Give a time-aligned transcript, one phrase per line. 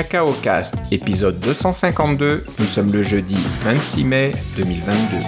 [0.00, 2.42] Cacao Cast, épisode 252.
[2.58, 5.18] Nous sommes le jeudi 26 mai 2022.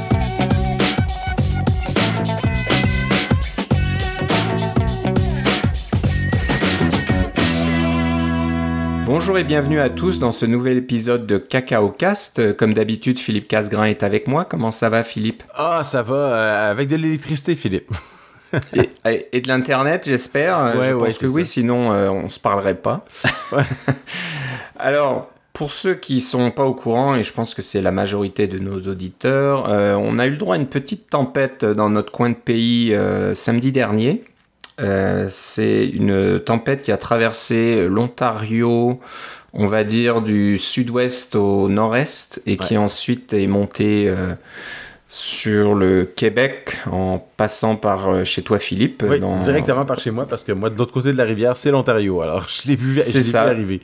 [9.04, 12.56] Bonjour et bienvenue à tous dans ce nouvel épisode de Cacao Cast.
[12.56, 14.46] Comme d'habitude, Philippe Casgrain est avec moi.
[14.46, 15.42] Comment ça va, Philippe?
[15.54, 17.92] Ah, ça va, euh, avec de l'électricité, Philippe.
[19.04, 20.74] et, de l'internet, j'espère.
[20.76, 23.04] Ouais, Je ouais, pense que oui, sinon euh, on se parlerait pas.
[24.78, 28.46] Alors, pour ceux qui sont pas au courant, et je pense que c'est la majorité
[28.46, 32.12] de nos auditeurs, euh, on a eu le droit à une petite tempête dans notre
[32.12, 34.24] coin de pays euh, samedi dernier.
[34.80, 39.00] Euh, c'est une tempête qui a traversé l'Ontario,
[39.52, 44.34] on va dire du sud-ouest au nord-est, et qui ensuite est montée euh,
[45.14, 49.04] sur le Québec en passant par euh, chez toi, Philippe.
[49.06, 51.54] Oui, dans- directement par chez moi, parce que moi, de l'autre côté de la rivière,
[51.54, 52.22] c'est l'Ontario.
[52.22, 53.82] Alors, je l'ai vu, je arriver.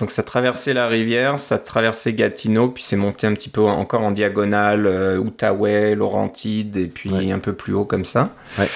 [0.00, 4.00] Donc ça traversait la rivière, ça traversait Gatineau, puis c'est monté un petit peu encore
[4.02, 7.30] en diagonale, euh, Outaouais, Laurentide, et puis Ouais.
[7.30, 8.30] un peu plus haut comme ça.
[8.58, 8.66] Ouais.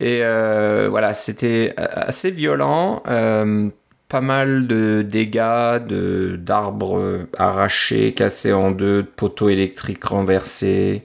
[0.00, 3.68] Et euh, voilà, c'était assez violent, euh,
[4.08, 11.04] pas mal de dégâts, de d'arbres arrachés, cassés en deux, de poteaux électriques renversés.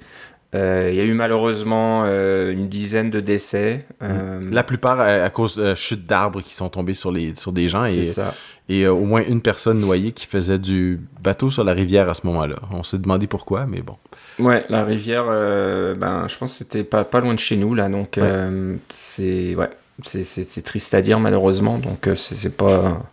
[0.55, 3.85] Euh, Il y a eu malheureusement euh, une dizaine de décès.
[4.03, 7.51] euh, La plupart à, à cause de chutes d'arbres qui sont tombés sur, les, sur
[7.51, 8.35] des gens c'est et, ça.
[8.69, 12.13] et euh, au moins une personne noyée qui faisait du bateau sur la rivière à
[12.13, 12.57] ce moment-là.
[12.71, 13.97] On s'est demandé pourquoi, mais bon.
[14.39, 17.73] Ouais, la rivière, euh, ben, je pense que c'était pas, pas loin de chez nous,
[17.75, 18.23] là, donc Ouais.
[18.23, 19.69] euh, c'est ouais,
[20.01, 23.03] c'est- triste à dire, malheureusement, donc euh, c'est pas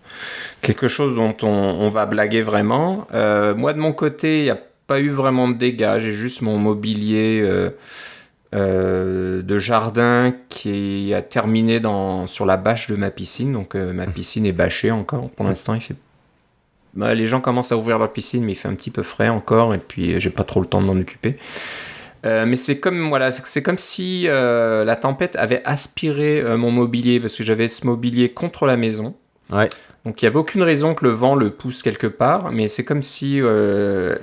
[0.62, 3.06] quelque chose dont on, va blaguer vraiment.
[3.12, 6.42] Euh, moi, de mon côté, il n'y a pas eu vraiment de dégâts, j'ai juste
[6.42, 7.42] mon mobilier
[8.54, 14.06] euh, de jardin qui a terminé dans, sur la bâche de ma piscine, donc ma
[14.06, 15.96] piscine est bâchée encore, pour l'instant, il fait
[16.94, 19.28] bah, les gens commencent à ouvrir leur piscine, mais il fait un petit peu frais
[19.28, 21.36] encore, et puis j'ai pas trop le temps de m'en occuper.
[22.26, 26.70] Euh, mais c'est comme voilà, c'est comme si euh, la tempête avait aspiré euh, mon
[26.70, 29.14] mobilier parce que j'avais ce mobilier contre la maison.
[29.50, 29.68] Ouais.
[30.04, 32.84] Donc il y avait aucune raison que le vent le pousse quelque part, mais c'est
[32.84, 33.40] comme si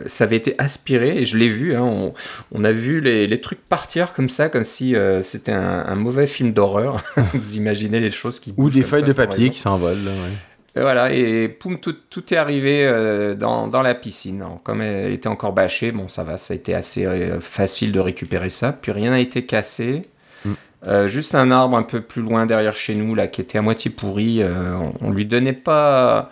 [0.07, 1.75] ça avait été aspiré et je l'ai vu.
[1.75, 2.13] hein, on,
[2.51, 6.25] on a vu les, les trucs partir comme ça, comme si c'était un, un mauvais
[6.25, 7.03] film d'horreur.
[7.33, 9.97] Vous imaginez les choses qui Ou des feuilles ça de papier qui s'envolent.
[9.97, 10.31] ouais.
[10.75, 14.45] Et voilà, et poum, tout, tout est arrivé euh, dans, dans la piscine.
[14.63, 17.99] Comme elle était encore bâchée, bon, ça va, ça a été assez euh, facile de
[17.99, 18.73] récupérer ça.
[18.73, 20.03] Puis rien n'a été cassé.
[20.45, 20.51] Mm.
[20.85, 23.63] Euh, juste un arbre un peu plus loin derrière chez nous, là, qui était à
[23.63, 24.43] moitié pourri.
[24.43, 26.29] euh, on, on lui donnait pas,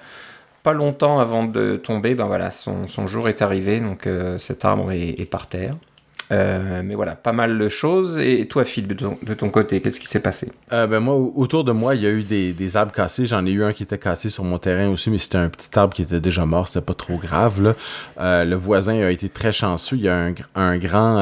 [0.62, 2.13] pas longtemps avant de tomber.
[2.13, 4.07] Ben voilà, son, son jour est arrivé, donc
[4.38, 5.73] cet arbre est, est par terre.
[6.31, 8.18] Euh, mais voilà, pas mal de choses.
[8.18, 10.52] Et toi, Phil, de ton, côté, qu'est-ce qui s'est passé?
[10.74, 13.25] Euh, ben moi, au- autour de moi, il y a eu des, arbres cassés.
[13.25, 15.69] J'en ai eu un qui était cassé sur mon terrain aussi, mais c'était un petit
[15.78, 16.68] arbre qui était déjà mort.
[16.68, 17.62] C'était pas trop grave.
[17.62, 17.74] Là.
[18.19, 19.97] Euh, le voisin a été très chanceux.
[19.97, 21.19] Il y a un, un grand,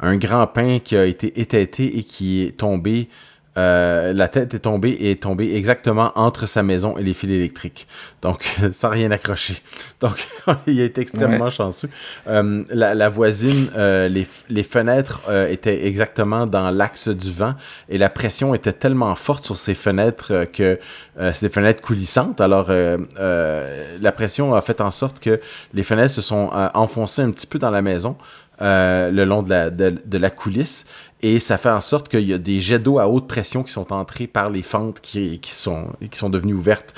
[0.00, 3.08] un grand pin qui a été étêté et qui est tombé.
[3.56, 7.30] Euh, la tête est tombée et est tombée exactement entre sa maison et les fils
[7.30, 7.86] électriques.
[8.22, 9.56] Donc, sans rien accrocher.
[10.00, 10.26] Donc,
[10.66, 11.50] il a été extrêmement Ouais.
[11.50, 11.88] chanceux.
[12.26, 17.54] Euh, la, la voisine, euh, les, les fenêtres euh, étaient exactement dans l'axe du vent
[17.88, 20.78] et la pression était tellement forte sur ces fenêtres euh, que
[21.20, 22.40] euh, c'est des fenêtres coulissantes.
[22.40, 25.40] Alors, euh, euh, la pression a fait en sorte que
[25.72, 28.16] les fenêtres se sont enfoncées un petit peu dans la maison
[28.62, 30.86] euh, le long de la, de, de la coulisse
[31.26, 33.72] et ça fait en sorte qu'il y a des jets d'eau à haute pression qui
[33.72, 36.94] sont entrés par les fentes qui, qui, sont, qui sont devenues ouvertes.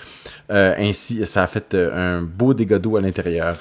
[0.51, 3.57] Euh, ainsi, ça a fait euh, un beau dégât d'eau à l'intérieur.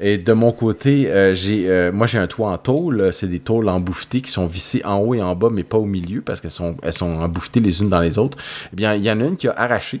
[0.00, 3.12] Et de mon côté, euh, moi j'ai un toit en tôle.
[3.12, 5.84] C'est des tôles embouffetées qui sont vissées en haut et en bas, mais pas au
[5.84, 8.38] milieu parce qu'elles sont, elles sont embouffetées les unes dans les autres.
[8.72, 10.00] Eh bien, il y en a une qui a arraché.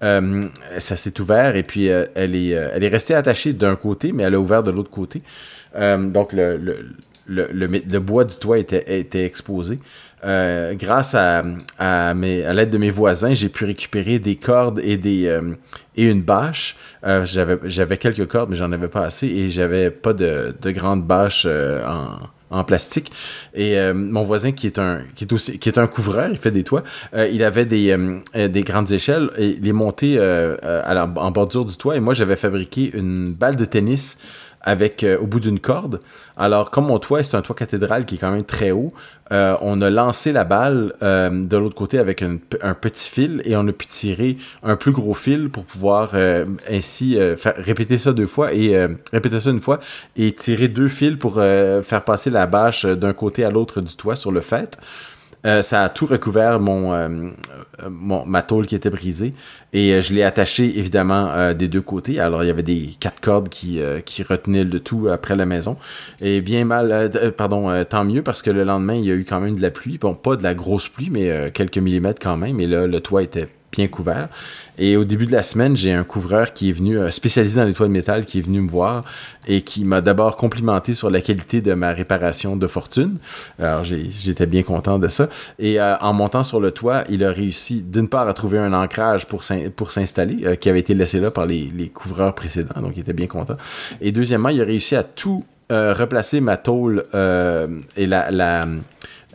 [0.00, 4.36] Ça s'est ouvert et puis elle, est, elle est restée attachée d'un côté, mais elle
[4.36, 5.20] a ouvert de l'autre côté.
[5.74, 6.94] Donc le,
[7.28, 9.78] le, bois du toit était, exposé.
[10.24, 11.42] Euh, grâce à,
[12.14, 14.98] l'aide de mes voisins, j'ai pu récupérer des cordes et,
[15.28, 15.52] euh,
[15.96, 16.76] une bâche.
[17.06, 21.04] Euh, j'avais, quelques cordes, mais j'en avais pas assez et j'avais pas de, de grande
[21.04, 21.46] bâche
[22.50, 23.12] en, plastique.
[23.54, 26.82] Et mon voisin, qui est un, qui est un couvreur, il fait des toits,
[27.14, 27.96] il avait des,
[28.34, 31.96] des grandes échelles et il les montait à en bordure du toit.
[31.96, 34.18] Et moi, j'avais fabriqué une balle de tennis
[34.62, 36.00] avec euh, au bout d'une corde.
[36.36, 38.92] Alors, comme mon toit, c'est un toit cathédral qui est quand même très haut,
[39.32, 42.38] euh, on a lancé la balle euh, de l'autre côté avec un,
[42.74, 46.14] petit fil et on a pu tirer un plus gros fil pour pouvoir
[46.70, 49.80] ainsi répéter ça deux fois et répéter ça une fois
[50.16, 54.16] et tirer deux fils pour faire passer la bâche d'un côté à l'autre du toit
[54.16, 54.78] sur le fait.
[55.46, 57.08] Euh, ça a tout recouvert mon, euh,
[57.88, 59.34] mon, ma tôle qui était brisée.
[59.72, 62.20] Et je l'ai attaché évidemment des deux côtés.
[62.20, 65.76] Alors il y avait des quatre cordes qui, qui retenaient le tout après la maison.
[66.20, 69.40] Et bien mal, pardon, tant mieux parce que le lendemain, il y a eu quand
[69.40, 69.98] même de la pluie.
[69.98, 72.60] Bon, pas de la grosse pluie, mais quelques millimètres quand même.
[72.60, 74.28] Et là, le toit était bien couvert.
[74.78, 77.64] Et au début de la semaine, j'ai un couvreur qui est venu, euh, spécialisé dans
[77.64, 79.04] les toits de métal, qui est venu me voir
[79.46, 83.16] et qui m'a d'abord complimenté sur la qualité de ma réparation de fortune.
[83.58, 85.28] Alors j'étais bien content de ça.
[85.58, 88.72] Et euh, en montant sur le toit, il a réussi d'une part à trouver un
[88.72, 93.00] ancrage pour s'installer, euh, qui avait été laissé là par les, couvreurs précédents, donc il
[93.00, 93.56] était bien content.
[94.00, 98.66] Et deuxièmement, il a réussi à tout replacer ma tôle et la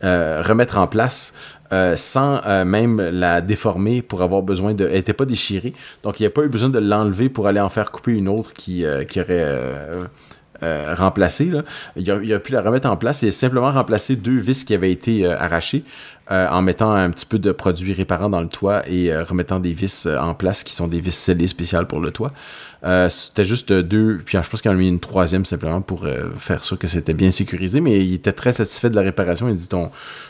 [0.02, 1.34] remettre en place
[1.74, 4.86] euh, sans euh, même la déformer pour avoir besoin de.
[4.86, 5.74] Elle n'était pas déchirée.
[6.04, 8.28] Donc, il n'y a pas eu besoin de l'enlever pour aller en faire couper une
[8.28, 10.94] autre qui, euh, aurait.
[10.96, 11.46] remplacé.
[11.46, 11.64] Là.
[11.96, 14.76] Il, a, il, a, pu la remettre en place et simplement remplacer deux vis qui
[14.76, 15.84] avaient été arrachées.
[16.32, 19.60] Euh, en mettant un petit peu de produits réparants dans le toit et euh, remettant
[19.60, 22.32] des vis euh, en place qui sont des vis scellées spéciales pour le toit.
[23.10, 26.06] c'était juste deux, puis je pense qu'il en a mis une troisième simplement pour
[26.38, 29.48] faire sûr que c'était bien sécurisé, mais il était très satisfait de la réparation.
[29.48, 29.70] Il dit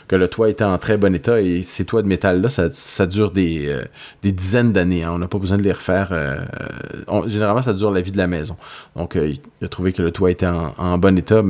[0.06, 3.06] que le toit était en très bon état et ces toits de métal-là, ça, ça,
[3.06, 3.76] dure des,
[4.22, 5.02] des dizaines d'années.
[5.02, 5.10] Hein.
[5.14, 6.12] On n'a pas besoin de les refaire.
[7.26, 8.56] généralement, ça dure la vie de la maison.
[8.94, 11.42] Donc, il a trouvé que le toit était en bon état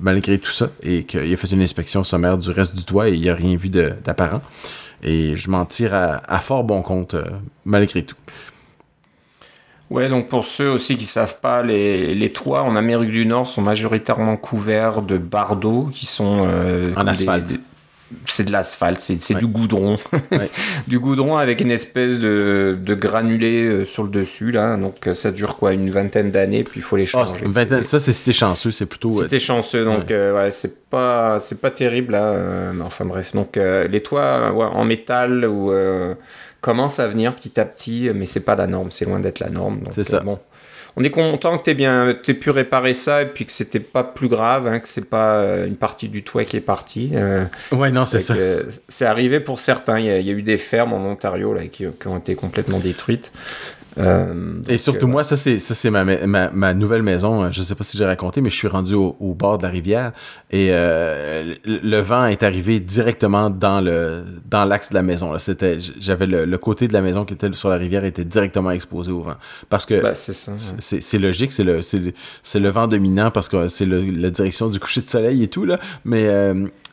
[0.00, 3.12] malgré tout ça et qu'il a fait une inspection sommaire du reste du toit et
[3.12, 4.42] il n'y a rien vu d'apparent.
[5.02, 7.24] Et je m'en tire à, fort bon compte, euh,
[7.64, 8.16] malgré tout.
[9.90, 13.46] Ouais, donc pour ceux aussi qui savent pas, les, les, toits en Amérique du Nord
[13.46, 17.60] sont majoritairement couverts de bardeaux qui sont euh, en asphalte
[18.26, 19.98] c'est de l'asphalte, c'est du goudron.
[20.86, 24.76] du goudron avec une espèce de, de granulé euh, sur le dessus, là.
[24.76, 25.72] Donc euh, ça dure quoi?
[25.72, 27.82] Une vingtaine d'années, puis il faut les ah, changer.
[27.82, 29.10] ça, c'est si t'es chanceux, c'est plutôt.
[29.10, 32.72] Si t'es chanceux, donc euh, c'est pas, pas terrible, là.
[32.84, 35.72] enfin bref, donc les toits en métal ou
[36.60, 39.50] commencent à venir petit à petit, mais c'est pas la norme, c'est loin d'être la
[39.50, 39.80] norme.
[39.92, 40.20] C'est ça.
[40.20, 40.38] bon
[40.96, 44.04] on est content que tu bien, aies pu réparer ça et puis que c'était pas
[44.04, 47.10] plus grave, hein, que c'est pas euh, une partie du toit qui est partie.
[47.14, 48.34] Euh, ouais, non, c'est ça.
[48.88, 49.98] c'est arrivé pour certains.
[49.98, 53.32] Il y, a, eu des fermes en Ontario là, qui, qui ont été complètement détruites.
[53.98, 57.50] Euh, et surtout, euh, moi, ça, c'est, ça, c'est ma, ma, ma, nouvelle maison.
[57.50, 60.12] Je sais pas si j'ai raconté, mais je suis rendu au, bord de la rivière
[60.50, 65.36] et euh, le vent est arrivé directement dans le dans l'axe de la maison.
[65.38, 69.10] C'était, j'avais le, côté de la maison qui était sur la rivière était directement exposé
[69.10, 69.36] au vent.
[69.68, 73.86] Parce que ben, c'est, c'est, logique, c'est le, c'est, le vent dominant parce que c'est
[73.86, 75.78] la direction du coucher de soleil et tout, là.
[76.04, 76.28] Mais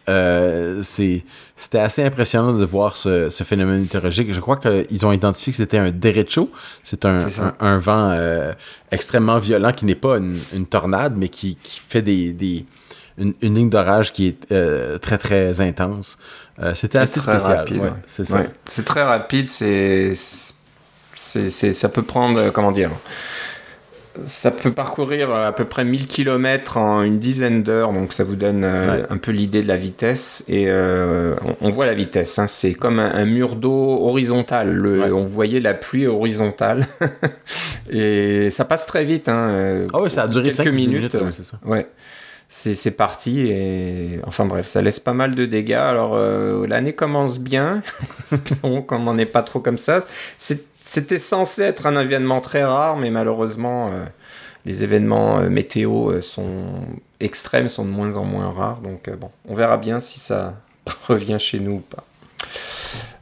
[0.10, 4.34] euh, c'était assez impressionnant de voir ce, phénomène météorologique.
[4.34, 6.52] Je crois qu'ils ont identifié que c'était un derecho.
[6.84, 7.18] C'est un,
[7.60, 8.54] un, vent euh,
[8.92, 12.66] extrêmement violent qui n'est pas une, tornade, mais qui, fait des, des
[13.18, 16.18] une, ligne d'orage qui est euh, très très intense.
[16.74, 17.66] c'était assez spécial.
[18.66, 19.48] C'est très rapide.
[19.48, 22.90] C'est ça peut prendre comment dire
[24.26, 28.24] ça peut parcourir euh, à peu près 1000 km en une dizaine d'heures, donc ça
[28.24, 30.44] vous donne euh, un peu l'idée de la vitesse.
[30.48, 32.48] Et euh, on, voit la vitesse, hein.
[32.48, 34.74] c'est comme un, mur d'eau horizontal.
[34.74, 36.86] Le, On voyait la pluie horizontale.
[37.90, 39.30] et ça passe très vite.
[39.30, 39.86] Hein.
[39.94, 41.18] Ah oui, ça a duré quelques minutes.
[41.32, 41.58] c'est ça.
[41.66, 41.88] Ouais.
[42.54, 45.72] C'est parti et enfin bref, ça laisse pas mal de dégâts.
[45.72, 46.20] Alors
[46.68, 47.82] l'année commence bien,
[48.30, 50.02] espérons qu'on n'en est pas trop comme ça.
[50.38, 54.06] C'est c'était censé être un événement très rare, mais malheureusement, euh,
[54.66, 56.64] les événements euh, météo euh, sont
[57.20, 58.82] extrêmes, sont de moins en moins rares.
[58.82, 60.56] Donc bon, on verra bien si ça
[61.08, 62.04] revient chez nous ou pas.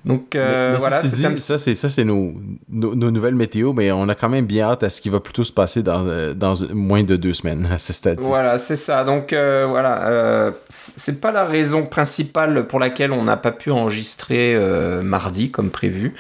[0.05, 2.33] Donc voilà, dit, ça c'est ça c'est nos,
[2.69, 5.43] nos, nouvelles météo, mais on a quand même bien hâte à ce qui va plutôt
[5.43, 8.21] se passer dans, dans moins de deux semaines à ce stade.
[8.21, 9.03] Voilà, c'est ça.
[9.03, 14.57] Donc voilà, c'est pas la raison principale pour laquelle on n'a pas pu enregistrer
[15.03, 16.13] mardi comme prévu.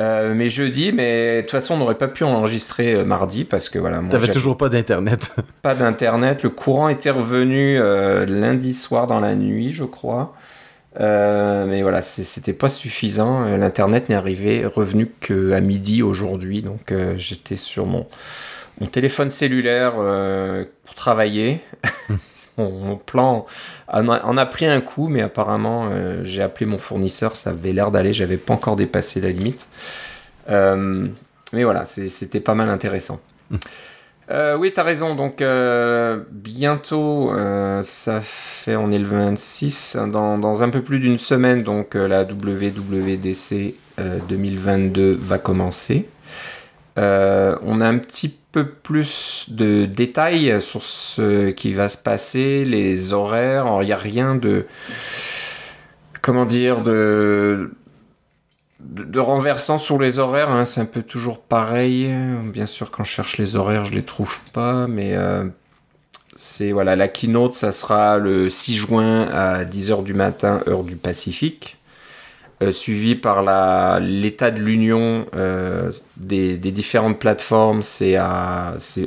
[0.00, 3.68] Euh, mais jeudi, mais de toute façon, on n'aurait pas pu enregistrer euh, mardi parce
[3.68, 4.02] que voilà.
[4.10, 5.32] T'avais toujours pas d'internet.
[5.62, 6.42] pas d'internet.
[6.42, 10.34] Le courant était revenu euh, lundi soir dans la nuit, je crois.
[10.98, 13.56] mais voilà, c'était pas suffisant.
[13.56, 16.62] L'internet n'est arrivé, revenu qu'à midi aujourd'hui.
[16.62, 18.06] Donc j'étais sur mon,
[18.80, 21.60] mon téléphone cellulaire pour travailler.
[22.58, 23.46] mon, plan
[23.88, 27.90] en a, pris un coup, mais apparemment, euh, j'ai appelé mon fournisseur, ça avait l'air
[27.90, 29.66] d'aller, j'avais pas encore dépassé la limite.
[30.50, 31.04] Euh,
[31.52, 33.20] mais voilà, c'était pas mal intéressant.
[33.50, 33.58] Hum.
[34.30, 35.14] Euh, oui, tu as raison.
[35.14, 35.42] Donc,
[36.30, 37.32] bientôt,
[37.82, 42.22] ça fait, on est le 26, dans, dans un peu plus d'une semaine, donc la
[42.22, 46.08] WWDC 2022 va commencer.
[46.96, 53.12] On a un petit peu plus de détails sur ce qui va se passer, les
[53.12, 53.78] horaires.
[53.82, 54.66] Il n'y a rien de.
[56.22, 57.72] Comment dire de
[58.80, 62.14] de renversant sur les horaires, hein, c'est un peu toujours pareil.
[62.44, 65.16] Bien sûr, quand je cherche les horaires, je les trouve pas, mais
[66.36, 70.96] c'est voilà, la keynote, ça sera le 6 juin à 10h du matin, heure du
[70.96, 71.78] Pacifique.
[72.62, 73.42] Euh, suivi par
[74.00, 78.16] l'état de l'union euh, des, différentes plateformes, c'est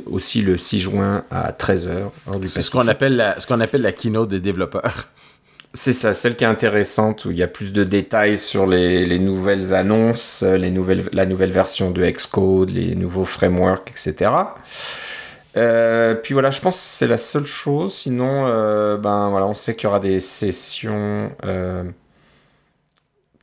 [0.06, 2.10] aussi le 6 juin à 13h.
[2.44, 5.08] C'est ce qu'on appelle, la, ce qu'on appelle la keynote des développeurs.
[5.74, 9.18] C'est ça, celle qui est intéressante, où il y a plus de détails sur les,
[9.18, 14.30] nouvelles annonces, les nouvelles, la nouvelle version de Xcode, les nouveaux frameworks, etc.
[15.58, 17.92] Euh, puis voilà, je pense que c'est la seule chose.
[17.92, 21.84] Sinon, euh, ben voilà, on sait qu'il y aura des sessions, euh,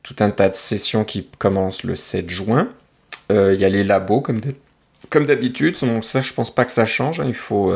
[0.06, 2.68] tout un tas de sessions qui commencent le 7 juin.
[3.30, 5.76] Il y a les labos comme d'habitude.
[6.02, 7.18] ça, je pense pas que ça change.
[7.18, 7.24] Hein.
[7.26, 7.74] Il faut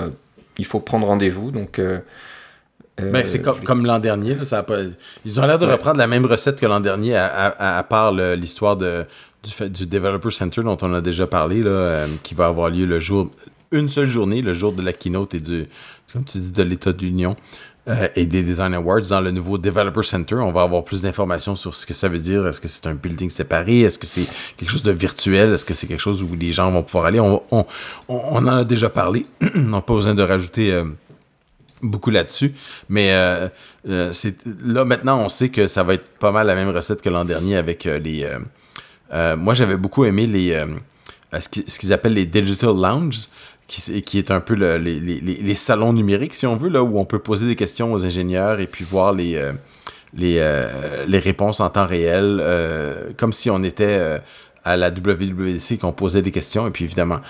[0.59, 1.51] il faut prendre rendez-vous.
[1.51, 1.81] Donc
[3.03, 4.43] ben, c'est comme, l'an dernier.
[4.45, 4.65] ça
[5.25, 9.05] Ils ont l'air de reprendre la même recette que l'an dernier, à, part l'histoire de,
[9.43, 13.01] du, du Developer Center dont on a déjà parlé, là, qui va avoir lieu le
[13.01, 13.31] jour,
[13.73, 15.67] une seule journée, le jour de la keynote et du,
[16.13, 17.37] comme tu dis, de l'état d'union
[17.91, 20.37] euh, et des Design Awards dans le nouveau Developer Center.
[20.37, 22.47] On va avoir plus d'informations sur ce que ça veut dire.
[22.47, 23.81] Est-ce que c'est un building séparé?
[23.81, 25.53] Est-ce que c'est quelque chose de virtuel?
[25.53, 27.19] Est-ce que c'est quelque chose où les gens vont pouvoir aller?
[27.19, 27.67] On,
[28.09, 29.27] en a déjà parlé.
[29.55, 30.73] on n'a pas besoin de rajouter...
[30.73, 30.85] Euh,
[31.83, 32.53] beaucoup là-dessus.
[32.91, 33.49] Mais euh,
[33.87, 37.25] là maintenant, on sait que ça va être pas mal la même recette que l'an
[37.25, 38.29] dernier avec les.
[39.39, 40.63] moi, j'avais beaucoup aimé les
[41.39, 43.29] ce qu'ils appellent les digital lounges
[43.71, 47.47] qui, est un peu les, salons numériques, si on veut, là, où on peut poser
[47.47, 49.53] des questions aux ingénieurs et puis voir les, euh,
[50.21, 54.21] euh, les, réponses en temps réel, euh, comme si on était
[54.65, 56.67] à la WWDC, qu'on posait des questions.
[56.67, 57.21] Et puis évidemment,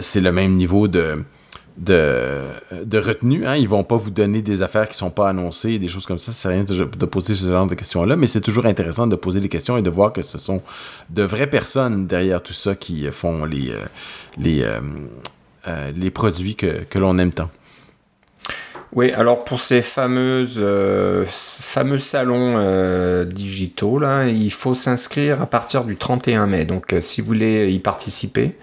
[0.00, 1.24] c'est le même niveau de,
[1.76, 2.42] de,
[2.84, 3.44] de retenue.
[3.44, 3.56] Hein.
[3.56, 6.32] Ils vont pas vous donner des affaires qui sont pas annoncées, des choses comme ça.
[6.32, 9.40] C'est rien de, de, poser ce genre de questions-là, mais c'est toujours intéressant de poser
[9.40, 10.62] des questions et de voir que ce sont
[11.10, 13.72] de vraies personnes derrière tout ça qui font les,
[14.38, 14.64] les,
[15.66, 17.50] euh, les produits que, que l'on aime tant.
[18.92, 25.46] Oui, alors pour ces fameuses, euh, fameux salons euh, digitaux, là, il faut s'inscrire à
[25.46, 26.64] partir du 31 mai.
[26.64, 28.56] Donc si vous voulez y participer,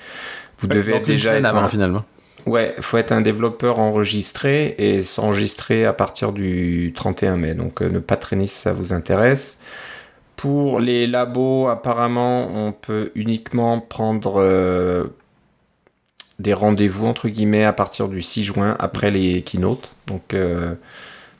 [0.59, 2.05] vous devez être déjà être avant finalement.
[2.45, 7.53] Ouais, faut être un développeur enregistré et s'enregistrer à partir du 31 mai.
[7.55, 9.61] Donc ne pas traîner si ça vous intéresse.
[10.37, 15.11] Pour les labos, apparemment, on peut uniquement prendre
[16.41, 19.89] des rendez-vous entre guillemets à partir du 6 juin après les keynotes.
[20.07, 20.73] Donc euh,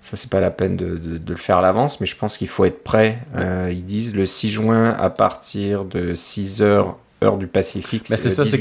[0.01, 2.65] ça c'est pas la peine de, le faire à l'avance, mais je pense qu'il faut
[2.65, 3.20] être prêt.
[3.36, 8.03] Euh, ils disent le 6 juin à partir de 6 heures heure du Pacifique.
[8.07, 8.59] c'est ça, c'est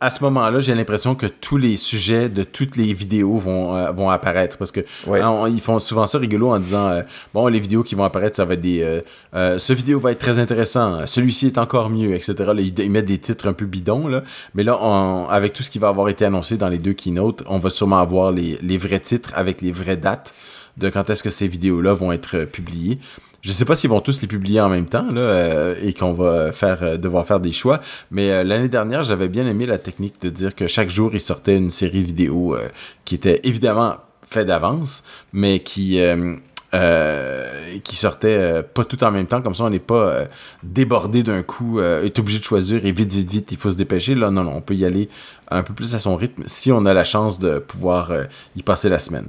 [0.00, 3.92] à ce moment-là, j'ai l'impression que tous les sujets de toutes les vidéos vont, euh,
[3.92, 7.02] vont apparaître parce que hein, ils font souvent ça rigolo en disant euh,
[7.34, 9.02] bon les vidéos qui vont apparaître, ça va être des
[9.34, 12.34] euh, ce vidéo va être très intéressant, celui-ci est encore mieux, etc.
[12.56, 14.22] ils, mettent des titres un peu bidons là,
[14.54, 14.78] mais là
[15.28, 17.98] avec tout ce qui va avoir été annoncé dans les deux keynotes, on va sûrement
[17.98, 20.34] avoir les, les vrais titres avec les vraies dates
[20.78, 22.98] de quand est-ce que ces vidéos-là vont être publiées.
[23.42, 26.12] Je sais pas s'ils vont tous les publier en même temps là, euh, et qu'on
[26.12, 27.80] va faire euh, devoir faire des choix.
[28.10, 31.20] Mais euh, l'année dernière, j'avais bien aimé la technique de dire que chaque jour il
[31.20, 32.56] sortait une série vidéo
[33.04, 36.00] qui était évidemment fait d'avance, mais qui
[37.82, 40.26] qui sortait pas tout en même temps, comme ça on n'est pas
[40.62, 44.14] débordé d'un coup, est obligé de choisir et vite, vite, vite, il faut se dépêcher.
[44.14, 45.08] Là, non, non, on peut y aller
[45.50, 48.12] un peu plus à son rythme si on a la chance de pouvoir
[48.54, 49.26] y passer la semaine.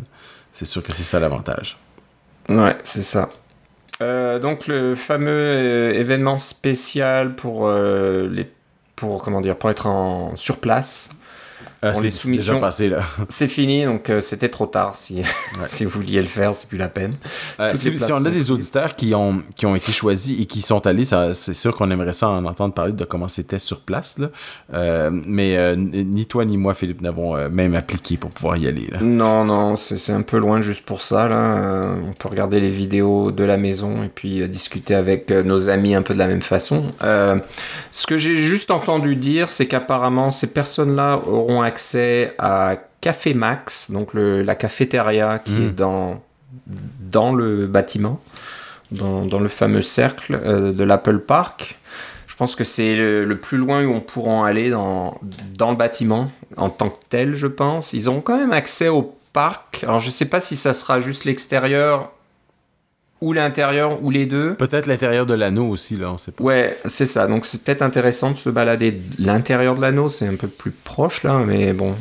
[0.51, 1.79] C'est sûr que c'est ça l'avantage.
[2.49, 3.29] Ouais, c'est ça.
[4.01, 8.49] Euh, donc le fameux euh, événement spécial pour euh, les
[8.95, 11.09] pour comment dire pour être en sur place
[11.83, 12.61] ah, les soumissions,
[13.27, 14.95] c'est fini, donc euh, c'était trop tard.
[14.95, 15.23] Si,
[15.65, 17.11] si vous vouliez le faire, c'est plus la peine.
[17.59, 20.85] Euh, si, on a des auditeurs qui ont, qui ont été choisis et qui sont
[20.85, 24.19] allés, c'est sûr qu'on aimerait ça en entendre parler de comment c'était sur place.
[24.19, 24.29] Là.
[24.75, 28.87] Euh, mais ni toi ni moi, Philippe, n'avons même appliqué pour pouvoir y aller.
[28.91, 28.99] Là.
[29.01, 31.27] Non, non, c'est un peu loin juste pour ça.
[31.27, 31.81] Là.
[32.07, 36.03] on peut regarder les vidéos de la maison et puis discuter avec nos amis un
[36.03, 36.91] peu de la même façon.
[37.01, 41.70] ce que j'ai juste entendu dire, c'est qu'apparemment, ces personnes-là auront accès
[42.37, 45.75] à Café Max, donc la cafétéria qui est hmm.
[45.75, 46.21] dans,
[46.67, 48.19] dans le bâtiment,
[48.91, 51.79] dans, le fameux cercle euh, de l'Apple Park.
[52.27, 55.19] Je pense que c'est le, plus loin où on pourra aller dans,
[55.57, 57.93] dans le bâtiment en tant que tel, je pense.
[57.93, 59.83] Ils ont quand même accès au parc.
[59.83, 62.11] Alors je ne sais pas si ça sera juste l'extérieur
[63.21, 64.55] ou l'intérieur ou les deux.
[64.55, 66.43] Peut-être l'intérieur de l'anneau aussi, là, on sait pas.
[66.43, 67.27] Ouais, c'est ça.
[67.27, 71.21] Donc c'est peut-être intéressant de se balader l'intérieur de l'anneau, c'est un peu plus proche
[71.21, 71.93] là, mais bon,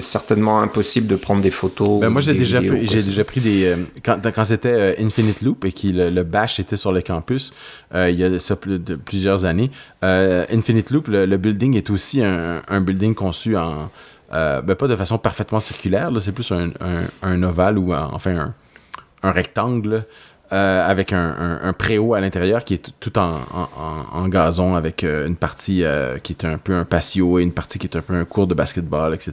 [0.00, 2.00] certainement impossible de prendre des photos.
[2.00, 3.66] Ben, moi j'ai déjà, j'ai déjà pris des.
[3.66, 7.52] Euh, quand, quand c'était euh, Infinite Loop et que le, bash était sur le campus,
[7.94, 9.70] euh, il y a ça plus de plusieurs années,
[10.02, 13.90] Infinite Loop, le, building est aussi un, un building conçu en.
[14.30, 18.54] ben pas de façon parfaitement circulaire, c'est plus un, un, un, ovale ou enfin
[19.22, 20.04] un rectangle
[20.52, 23.38] euh, avec un, préau à l'intérieur qui est tout en,
[24.12, 27.52] en, gazon avec euh, une partie euh, qui est un peu un patio et une
[27.52, 29.32] partie qui est un peu un cours de basketball, etc.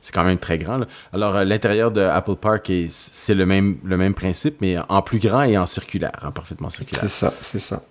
[0.00, 0.82] C'est quand même très grand.
[1.12, 5.42] Alors, l'intérieur de Apple Park, c'est le même, le même principe, mais en plus grand
[5.42, 7.02] et en circulaire, en parfaitement circulaire.
[7.02, 7.82] C'est ça, c'est ça.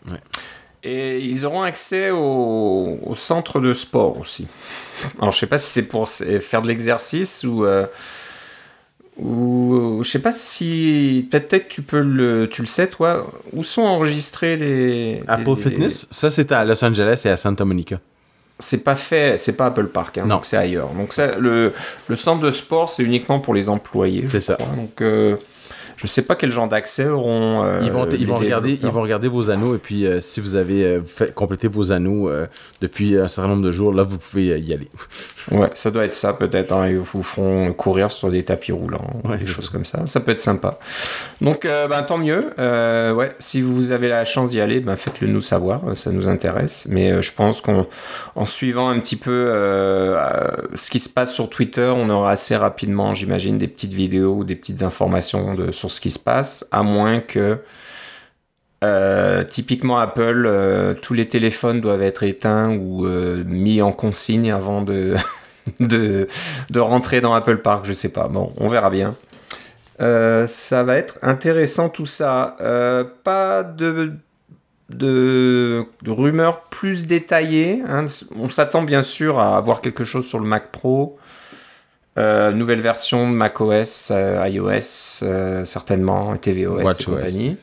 [0.81, 4.48] Et ils auront accès au, au, centre de sport aussi.
[5.19, 7.65] Alors, je sais pas si c'est pour faire de l'exercice ou
[9.22, 13.32] ou je sais pas si peut-être tu peux le tu le sais toi.
[13.54, 18.00] Où sont enregistrés les Apple Fitness ça c'est à Los Angeles et à Santa Monica.
[18.60, 20.36] C'est pas fait c'est pas Apple Park hein, non.
[20.36, 20.90] donc c'est ailleurs.
[20.90, 21.74] Donc ça le,
[22.08, 24.58] le centre de sport c'est uniquement pour les employés c'est ça.
[24.76, 25.36] donc euh,
[26.00, 27.63] je sais pas quel genre d'accès auront.
[27.65, 30.39] Euh, ils vont, ils vont regarder, ils vont regarder vos anneaux et puis euh, si
[30.39, 32.32] vous avez euh, fait, complété vos anneaux
[32.82, 34.89] depuis un certain nombre de jours, là vous pouvez y aller.
[35.51, 36.72] ouais, ça doit être ça peut-être.
[36.72, 36.88] Hein.
[36.88, 40.06] Ils vous font courir sur des tapis roulants, des choses comme ça.
[40.06, 40.79] Ça peut être sympa.
[41.41, 42.46] Donc, ben, tant mieux.
[42.58, 45.82] ouais, si vous avez la chance d'y aller, ben, faites-le nous savoir.
[45.96, 46.88] Ça nous intéresse.
[46.89, 47.86] Mais je pense qu'en
[48.46, 49.50] suivant un petit peu
[50.75, 54.44] ce qui se passe sur Twitter, on aura assez rapidement, j'imagine, des petites vidéos ou
[54.46, 57.60] des petites informations de, sur ce qui se passe, à moins que
[58.81, 64.53] euh, typiquement Apple, euh, tous les téléphones doivent être éteints ou euh, mis en consigne
[64.53, 65.15] avant de,
[65.81, 66.27] de,
[66.79, 68.29] rentrer dans Apple Park, je sais pas.
[68.29, 69.15] Bon, on verra bien.
[70.00, 72.55] ça va être intéressant tout ça.
[73.25, 74.13] pas de,
[74.89, 77.84] de, rumeurs plus détaillées.
[77.86, 78.05] Hein.
[78.38, 81.19] On s'attend bien sûr à avoir quelque chose sur le Mac Pro.
[82.18, 87.56] Euh, nouvelle version macOS, euh, iOS, euh, certainement, tvOS et compagnie.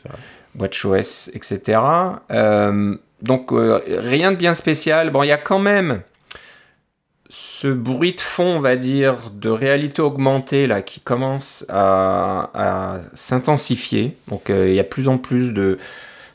[0.59, 1.79] WatchOS, etc.
[3.23, 5.11] donc, rien de bien spécial.
[5.11, 6.01] Bon, il y a quand même
[7.29, 13.01] ce bruit de fond, on va dire, de réalité augmentée là, qui commence à, à
[13.13, 14.17] s'intensifier.
[14.29, 15.79] Donc, il y a plus en plus de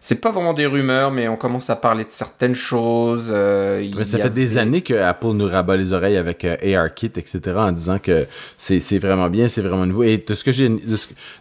[0.04, 3.32] c'est pas vraiment des rumeurs, mais on commence à parler de certaines choses.
[3.32, 7.12] Euh, mais ça fait des, années que Apple nous rabat les oreilles avec euh, ARKit,
[7.18, 8.26] etc., en disant que
[8.58, 10.02] c'est vraiment bien, c'est vraiment nouveau.
[10.02, 10.70] Et de ce que j'ai,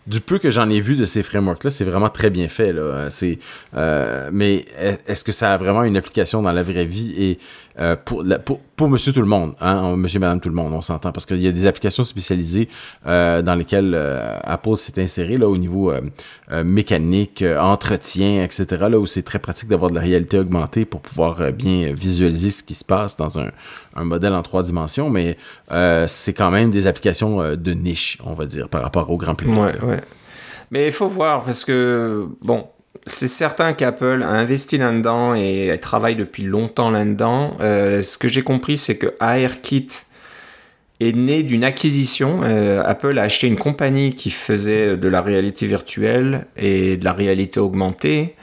[0.07, 2.75] du peu que j'en ai vu de ces frameworks-là, c'est vraiment très bien fait.
[2.75, 3.09] Là.
[3.75, 4.67] Euh, mais
[5.07, 7.15] est-ce que ça a vraiment une application dans la vraie vie?
[7.17, 7.39] Et
[7.79, 8.25] euh, pour,
[8.77, 11.41] pour, monsieur tout le monde, hein, monsieur madame tout le monde, on s'entend, parce qu'il
[11.41, 12.69] y a des applications spécialisées
[13.07, 15.93] euh, dans lesquelles euh, Apple s'est inséré là, au niveau
[16.65, 21.53] mécanique, entretien, etc., là, où c'est très pratique d'avoir de la réalité augmentée pour pouvoir
[21.53, 23.51] bien visualiser ce qui se passe dans un,
[23.95, 25.37] un modèle en trois dimensions, mais
[26.07, 29.57] c'est quand même des applications de niche, on va dire, par rapport au grand public.
[30.73, 32.67] Mais il faut voir, parce que, bon,
[33.11, 37.57] c'est certain qu'Apple a investi là-dedans et travaille depuis longtemps là-dedans.
[37.61, 39.89] Euh, ce que j'ai compris, c'est que ARKit
[41.01, 42.41] est né d'une acquisition.
[42.45, 47.13] Euh, Apple a acheté une compagnie qui faisait de la réalité virtuelle et de la
[47.13, 48.37] réalité augmentée.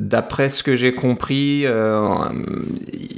[0.00, 2.06] D'après ce que j'ai compris, euh,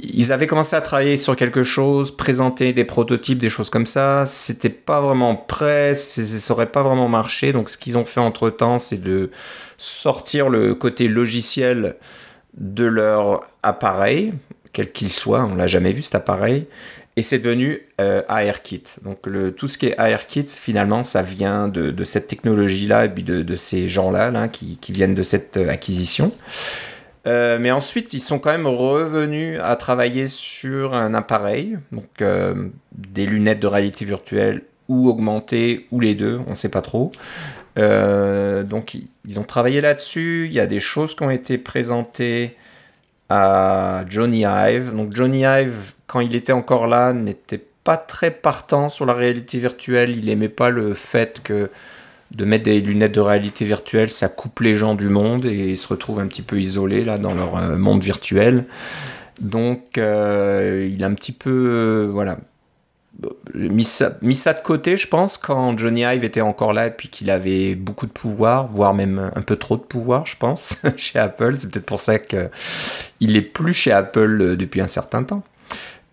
[0.03, 4.25] ils avaient commencé à travailler sur quelque chose, présenter des prototypes, des choses comme ça.
[4.25, 7.53] C'était pas vraiment prêt, ça aurait pas vraiment marché.
[7.53, 9.31] Donc, ce qu'ils ont fait entre temps, c'est de
[9.77, 11.95] sortir le côté logiciel
[12.57, 14.33] de leur appareil,
[14.73, 16.67] quel qu'il soit, on l'a jamais vu cet appareil,
[17.15, 18.83] et c'est devenu euh, ARKit.
[19.03, 23.55] Donc tout ce qui est ARKit, finalement, ça vient de, cette technologie-là et puis de,
[23.55, 26.31] ces gens-là là, qui, viennent de cette euh, acquisition.
[27.25, 32.21] Euh, mais ensuite, ils sont quand même revenus à travailler sur un appareil, donc
[32.91, 37.13] des lunettes de réalité virtuelle ou augmentées, ou les deux, on ne sait pas trop,
[37.77, 38.97] euh, donc
[39.27, 40.45] ils ont travaillé là-dessus.
[40.47, 42.55] Il y a des choses qui ont été présentées
[43.29, 44.95] à Johnny Ive.
[44.95, 49.57] Donc Johnny Ive, quand il était encore là, n'était pas très partant sur la réalité
[49.57, 50.15] virtuelle.
[50.15, 51.71] Il aimait pas le fait que
[52.29, 55.77] de mettre des lunettes de réalité virtuelle, ça coupe les gens du monde et ils
[55.77, 58.65] se retrouvent un petit peu isolés là dans leur euh, monde virtuel.
[59.41, 62.37] Donc euh, il a un petit peu voilà
[63.53, 67.29] mis ça, de côté, je pense, quand Johnny Ive était encore là et puis qu'il
[67.29, 71.55] avait beaucoup de pouvoir, voire même un peu trop de pouvoir, je pense, chez Apple.
[71.57, 75.43] C'est peut-être pour ça qu'il est plus chez Apple euh, depuis un certain temps.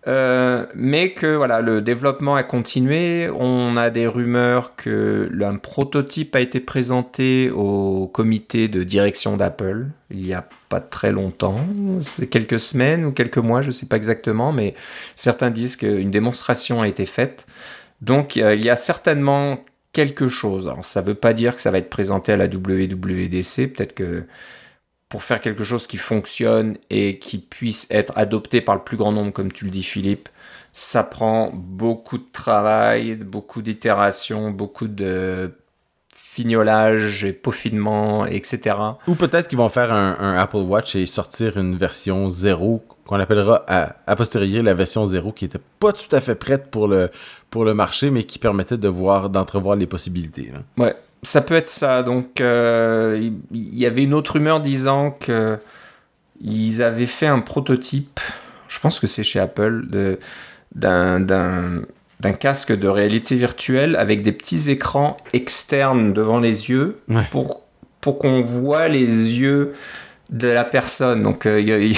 [0.07, 3.29] Euh, mais que voilà, le développement a continué.
[3.29, 9.87] On a des rumeurs que un prototype a été présenté au comité de direction d'Apple
[10.13, 11.57] il y a pas très longtemps,
[12.29, 14.75] quelques semaines ou quelques mois, je ne sais pas exactement, mais
[15.15, 17.45] certains disent qu'une démonstration a été faite.
[18.01, 20.73] Donc il y a certainement quelque chose.
[20.81, 24.23] Ça ne veut pas dire que ça va être présenté à la WWDC, peut-être que
[25.11, 29.11] pour faire quelque chose qui fonctionne et qui puisse être adopté par le plus grand
[29.11, 30.29] nombre, comme tu le dis Philippe,
[30.71, 35.51] ça prend beaucoup de travail, beaucoup d'itérations, beaucoup de
[36.15, 38.77] fignolage et peaufinement, etc.
[39.05, 43.65] Ou peut-être qu'ils vont faire un, Apple Watch et sortir une version 0 qu'on appellera
[43.67, 47.09] à, posteriori la version 0 qui était pas tout à fait prête pour le,
[47.49, 50.53] pour le marché, mais qui permettait de voir, d'entrevoir les possibilités.
[50.77, 52.03] Ouais, ça peut être ça.
[52.03, 55.57] Donc, euh, il y avait une autre rumeur disant que
[56.43, 58.19] ils avaient fait un prototype,
[58.67, 59.85] je pense que c'est chez Apple,
[60.75, 67.61] d'un casque de réalité virtuelle avec des petits écrans externes devant les yeux pour,
[67.99, 69.05] pour qu'on voit les
[69.39, 69.73] yeux
[70.31, 71.21] de la personne.
[71.21, 71.95] Donc, euh, il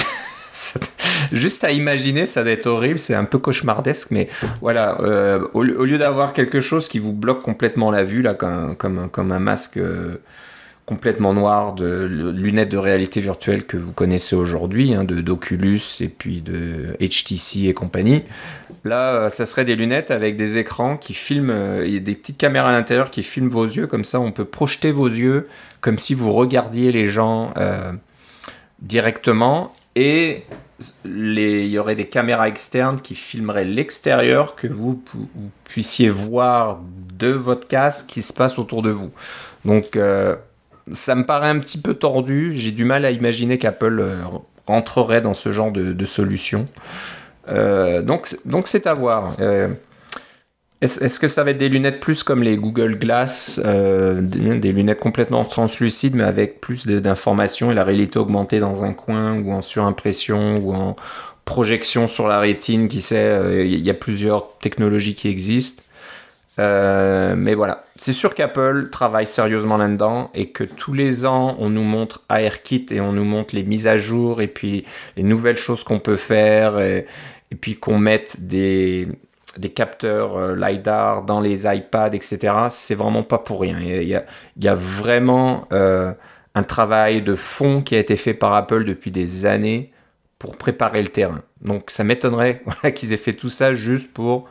[1.32, 4.28] juste à imaginer, ça doit être horrible, c'est un peu cauchemardesque, mais
[4.60, 8.76] voilà, euh, au, lieu d'avoir quelque chose qui vous bloque complètement la vue, là, comme,
[8.76, 10.16] comme, un masque euh,
[10.86, 16.08] complètement noir de lunettes de réalité virtuelle que vous connaissez aujourd'hui, hein, de d'Oculus et
[16.08, 18.22] puis de HTC et compagnie.
[18.84, 22.68] Là, euh, ça serait des lunettes avec des écrans qui filment, a des petites caméras
[22.68, 25.48] à l'intérieur qui filment vos yeux, comme ça on peut projeter vos yeux
[25.80, 27.52] comme si vous regardiez les gens
[28.84, 30.44] directement et
[31.04, 35.00] il y aurait des caméras externes qui filmeraient l'extérieur que vous,
[35.64, 36.80] puissiez voir
[37.16, 39.10] de votre casque qui se passe autour de vous.
[39.64, 40.36] Donc euh,
[40.92, 42.52] ça me paraît un petit peu tordu.
[42.54, 44.22] J'ai du mal à imaginer qu'Apple euh,
[44.66, 46.64] rentrerait dans ce genre de, solution.
[47.50, 48.26] Euh, donc
[48.66, 49.36] c'est à voir.
[50.84, 55.00] Est-ce que ça va être des lunettes plus comme les Google Glass, euh, des, lunettes
[55.00, 59.62] complètement translucides mais avec plus d'informations et la réalité augmentée dans un coin ou en
[59.62, 60.94] surimpression ou en
[61.46, 65.82] projection sur la rétine, qui sait, euh, il y a plusieurs technologies qui existent.
[66.58, 71.70] Euh, mais voilà, c'est sûr qu'Apple travaille sérieusement là-dedans et que tous les ans on
[71.70, 74.84] nous montre AirKit et on nous montre les mises à jour et puis
[75.16, 77.06] les nouvelles choses qu'on peut faire et
[77.60, 79.08] puis qu'on mette des,
[79.58, 82.38] des capteurs euh, LiDAR dans les iPads, etc.,
[82.70, 83.78] c'est vraiment pas pour rien.
[83.80, 86.12] Il y a, vraiment euh,
[86.54, 89.92] un travail de fond qui a été fait par Apple depuis des années
[90.38, 91.42] pour préparer le terrain.
[91.62, 92.62] Donc ça m'étonnerait
[92.94, 94.48] qu'ils aient fait tout ça juste pour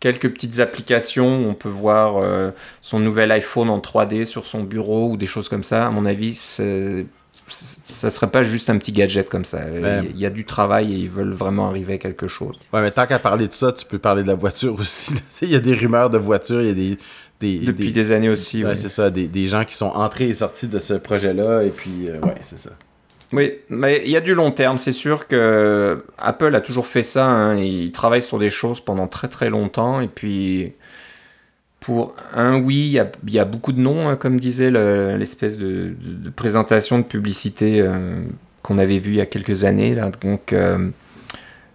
[0.00, 1.48] quelques petites applications.
[1.48, 5.48] On peut voir euh, son nouvel iPhone en 3D sur son bureau ou des choses
[5.48, 5.86] comme ça.
[5.86, 7.06] À mon avis, c'est
[7.46, 9.60] ça serait pas juste un petit gadget comme ça.
[9.68, 12.58] Il y a du travail et ils veulent vraiment arriver à quelque chose.
[12.72, 15.14] Ouais, mais tant qu'à parler de ça, tu peux parler de la voiture aussi.
[15.42, 16.98] il y a des rumeurs de voitures, il y a des.
[17.40, 18.64] des Depuis des, années aussi.
[18.64, 19.10] Ouais, c'est ça.
[19.10, 21.62] Des, gens qui sont entrés et sortis de ce projet-là.
[21.62, 22.70] Et puis, euh, ouais, c'est ça.
[23.32, 24.78] Oui, mais il y a du long terme.
[24.78, 27.26] C'est sûr que Apple a toujours fait ça.
[27.26, 27.56] Hein.
[27.58, 30.00] Il travaille sur des choses pendant très très longtemps.
[30.00, 30.72] Et puis
[31.84, 35.94] pour un oui, il y, a, beaucoup de noms, hein, comme disait l'espèce de,
[36.34, 38.22] présentation de publicité euh,
[38.62, 39.94] qu'on avait vu il y a quelques années.
[39.94, 40.10] Là.
[40.22, 40.88] Donc, euh,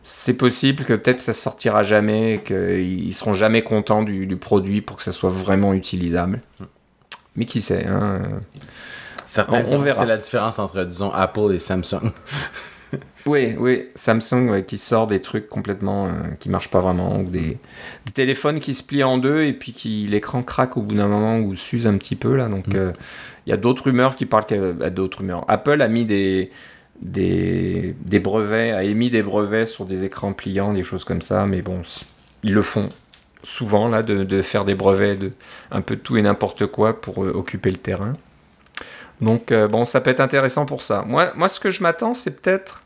[0.01, 5.03] c'est possible que peut-être ça sortira jamais, qu'ils seront jamais contents du, produit pour que
[5.03, 6.41] ça soit vraiment utilisable.
[7.35, 8.19] Mais qui sait hein,
[9.27, 10.01] Certains on, verra.
[10.01, 12.11] C'est la différence entre, disons, Apple et Samsung.
[13.25, 17.57] Oui, oui, Samsung qui sort des trucs complètement euh, qui marchent pas vraiment, ou des,
[18.13, 21.39] téléphones qui se plient en deux et puis qui l'écran craque au bout d'un moment
[21.39, 22.47] ou s'use un petit peu là.
[22.47, 22.75] Donc mm.
[22.75, 22.91] euh,
[23.45, 25.45] il y a d'autres rumeurs qui parlent euh, d'autres rumeurs.
[25.47, 26.49] Apple a mis des,
[27.01, 31.45] des, des brevets, a émis des brevets sur des écrans pliants, des choses comme ça,
[31.45, 31.81] mais bon,
[32.43, 32.89] ils le font
[33.43, 35.31] souvent là de, de faire des brevets de
[35.71, 38.15] un peu tout et n'importe quoi pour occuper le terrain.
[39.21, 41.03] Donc bon, ça peut être intéressant pour ça.
[41.07, 42.81] Moi, ce que je m'attends, c'est peut-être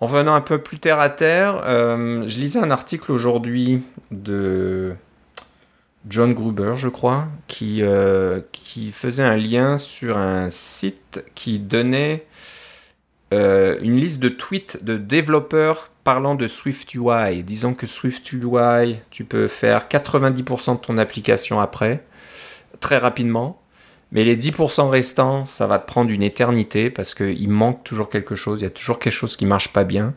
[0.00, 4.94] en venant un peu plus terre à terre, euh, je lisais un article aujourd'hui de
[6.08, 8.40] John Gruber, je crois, qui, euh,
[8.92, 12.26] faisait un lien sur un site qui donnait
[13.34, 19.48] euh, une liste de tweets de développeurs parlant de SwiftUI, disant que SwiftUI, tu peux
[19.48, 22.04] faire 90% de ton application après,
[22.78, 23.60] très rapidement.
[24.12, 28.34] Mais les 10% restants, ça va te prendre une éternité parce qu'il manque toujours quelque
[28.34, 30.14] chose, il y a toujours quelque chose qui marche pas bien.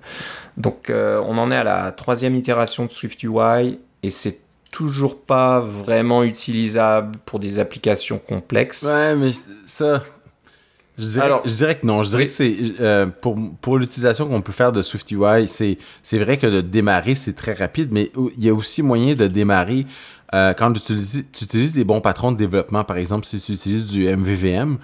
[0.58, 4.40] Donc euh, on en est à la troisième itération de SwiftUI et c'est
[4.72, 8.84] toujours pas vraiment utilisable pour des applications complexes.
[8.84, 9.32] Ouais, mais
[9.66, 10.02] ça,
[11.02, 12.04] Je dirais, Alors, je dirais que non.
[12.04, 16.20] Je dirais que c'est euh, pour, pour l'utilisation qu'on peut faire de SwiftUI, c'est c'est
[16.20, 19.88] vrai que de démarrer c'est très rapide, mais il y a aussi moyen de démarrer
[20.36, 22.84] euh, quand tu utilises, tu utilises des bons patrons de développement.
[22.84, 24.78] Par exemple, si tu utilises du MVVM,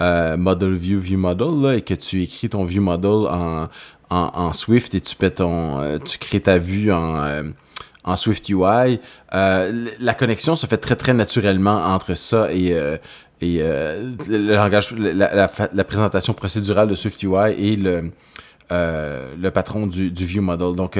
[0.00, 3.68] euh, Model View View Model, là, et que tu écris ton View Model en,
[4.10, 7.42] en, en Swift et tu peux ton, tu crées ta vue en
[8.06, 9.00] en Swift UI,
[9.32, 12.76] la connexion se fait très très naturellement entre ça et,
[13.40, 18.10] et euh, le langage, la, la, présentation procédurale de SwiftUI et le,
[18.72, 20.74] euh, le patron du, du View Model.
[20.76, 20.98] Donc,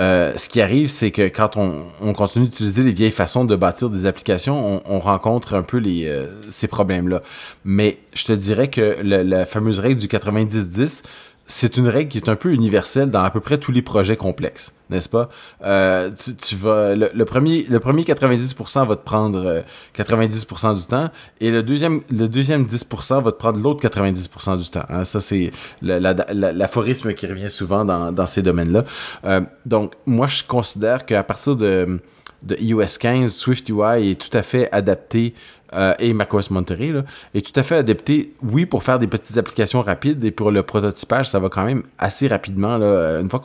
[0.00, 3.56] euh, ce qui arrive, c'est que quand on, on continue d'utiliser les vieilles façons de
[3.56, 6.10] bâtir des applications, on, on rencontre un peu les,
[6.50, 7.22] ces problèmes-là.
[7.64, 11.02] Mais je te dirais que la fameuse règle du 90-10,
[11.46, 14.16] c'est une règle qui est un peu universelle dans à peu près tous les projets
[14.16, 15.28] complexes, n'est-ce pas?
[15.62, 19.62] Euh, le, premier, le premier 90% va te prendre
[19.94, 24.56] 90% euh, du temps et le deuxième, le deuxième 10% va te prendre l'autre 90%
[24.56, 24.84] du temps.
[24.88, 25.04] Hein.
[25.04, 25.50] Ça, c'est
[25.82, 28.84] l'aphorisme qui revient souvent dans, dans ces domaines-là.
[29.24, 32.00] Euh, donc, moi, je considère qu'à partir de,
[32.44, 35.34] de iOS 15, SwiftUI est tout à fait adapté
[35.72, 36.92] euh, et macOS Monterey
[37.34, 40.62] est tout à fait adapté, oui, pour faire des petites applications rapides et pour le
[40.62, 42.76] prototypage, ça va quand même assez rapidement.
[42.76, 43.40] Une fois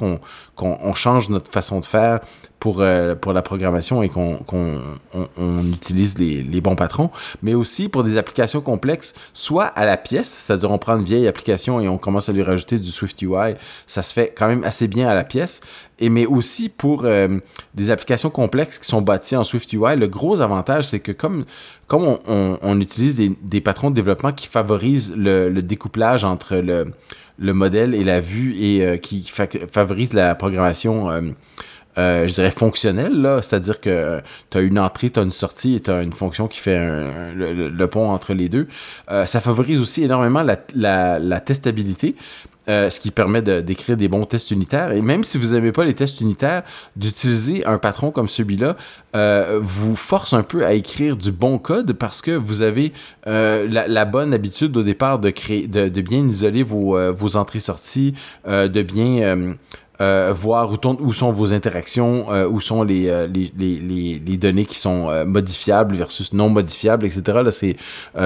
[0.55, 2.19] qu'on change notre façon de faire
[2.59, 4.39] pour, euh, pour la programmation et qu'on
[5.37, 7.09] on, utilise les, les, bons patrons,
[7.41, 11.27] mais aussi pour des applications complexes, soit à la pièce, c'est-à-dire on prend une vieille
[11.27, 13.55] application et on commence à lui rajouter du Swift UI,
[13.87, 15.61] ça se fait quand même assez bien à la pièce,
[15.99, 17.05] et mais aussi pour
[17.75, 21.45] des applications complexes qui sont bâties en Swift UI, le gros avantage, c'est que comme,
[21.87, 26.93] comme on, on, utilise des, des, patrons de développement qui favorisent le, découplage entre le,
[27.37, 31.09] le, modèle et la vue et euh, qui favorisent la programmation,
[31.99, 33.39] euh, euh, je dirais, fonctionnelle.
[33.41, 36.47] C'est-à-dire que tu as une entrée, tu as une sortie et tu as une fonction
[36.47, 36.77] qui fait
[37.35, 38.67] le, pont entre les deux.
[39.25, 42.15] ça favorise aussi énormément la, testabilité
[42.69, 44.91] euh, ce qui permet d'écrire des bons tests unitaires.
[44.91, 46.61] Et même si vous n'aimez pas les tests unitaires,
[46.95, 48.75] d'utiliser un patron comme celui-là
[49.15, 52.93] euh, vous force un peu à écrire du bon code parce que vous avez
[53.25, 58.13] euh, la, bonne habitude au départ de, créer, de, bien isoler vos entrées-sorties,
[58.45, 59.55] de bien...
[59.99, 65.95] voir où, sont vos interactions, où sont les, les, les, les, données qui sont modifiables
[65.95, 67.39] versus non modifiables, etc.
[67.43, 67.75] Là, c'est,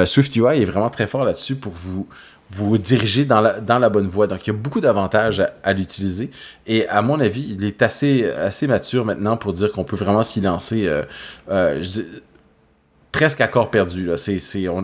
[0.05, 4.27] SwiftUI est vraiment très fort là-dessus pour vous dirigez dans la, bonne voie.
[4.27, 6.29] Donc, il y a beaucoup d'avantages à, l'utiliser.
[6.67, 8.31] Et à mon avis, il est assez,
[8.67, 11.03] mature maintenant pour dire qu'on peut vraiment s'y lancer euh,
[11.49, 11.81] euh,
[13.11, 14.05] presque à corps perdu.
[14.05, 14.15] Là.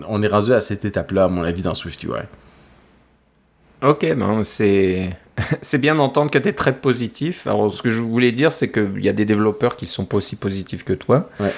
[0.07, 2.09] on, est rendu à cette étape-là, à mon avis, dans SwiftUI.
[3.81, 5.09] Ok, bon, c'est...
[5.61, 7.47] c'est bien d'entendre que tu es très positif.
[7.47, 10.17] Alors, ce que je voulais dire, c'est qu'il y a des développeurs qui sont pas
[10.17, 11.29] aussi positifs que toi.
[11.39, 11.51] Ouais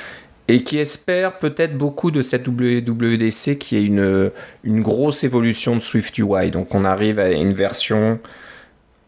[0.48, 4.32] et qui espère peut-être beaucoup de cette WWDC qui est une,
[4.66, 6.52] une grosse évolution de SwiftUI.
[6.52, 8.20] Donc on arrive à une version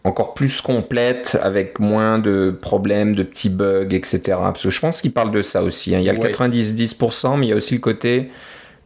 [0.06, 4.22] encore plus complète, avec moins de problèmes, de petits bugs, etc.
[4.28, 5.96] Parce que je pense qu'il parle de ça aussi.
[5.96, 6.00] Hein.
[6.00, 8.30] Il y a le 90-10%, mais il y a aussi le côté,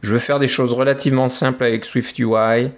[0.00, 2.70] je veux faire des choses relativement simples avec SwiftUI,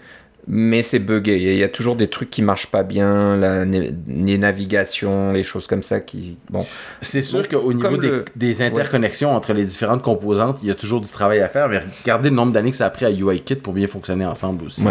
[0.46, 1.37] mais c'est buggé.
[1.37, 5.66] Il y a toujours des trucs qui marchent pas bien, la, les navigations, les choses
[5.66, 6.37] comme ça qui.
[6.50, 6.66] Bon.
[7.00, 7.96] C'est sûr qu'au niveau
[8.37, 11.81] des, interconnexions entre les différentes composantes, il y a toujours du travail à faire, mais
[12.03, 14.85] regardez le nombre d'années que ça a pris à UIKit pour bien fonctionner ensemble aussi.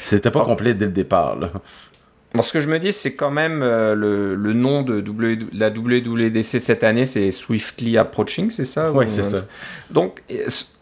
[0.00, 1.38] C'était pas complet dès le départ.
[1.38, 1.50] Là.
[2.34, 5.04] Bon, ce que je me dis, c'est quand même euh, le, le, nom de
[5.52, 9.44] la WWDC cette année, c'est Swiftly Approaching, c'est ça Oui, c'est ça.
[9.90, 10.22] Donc,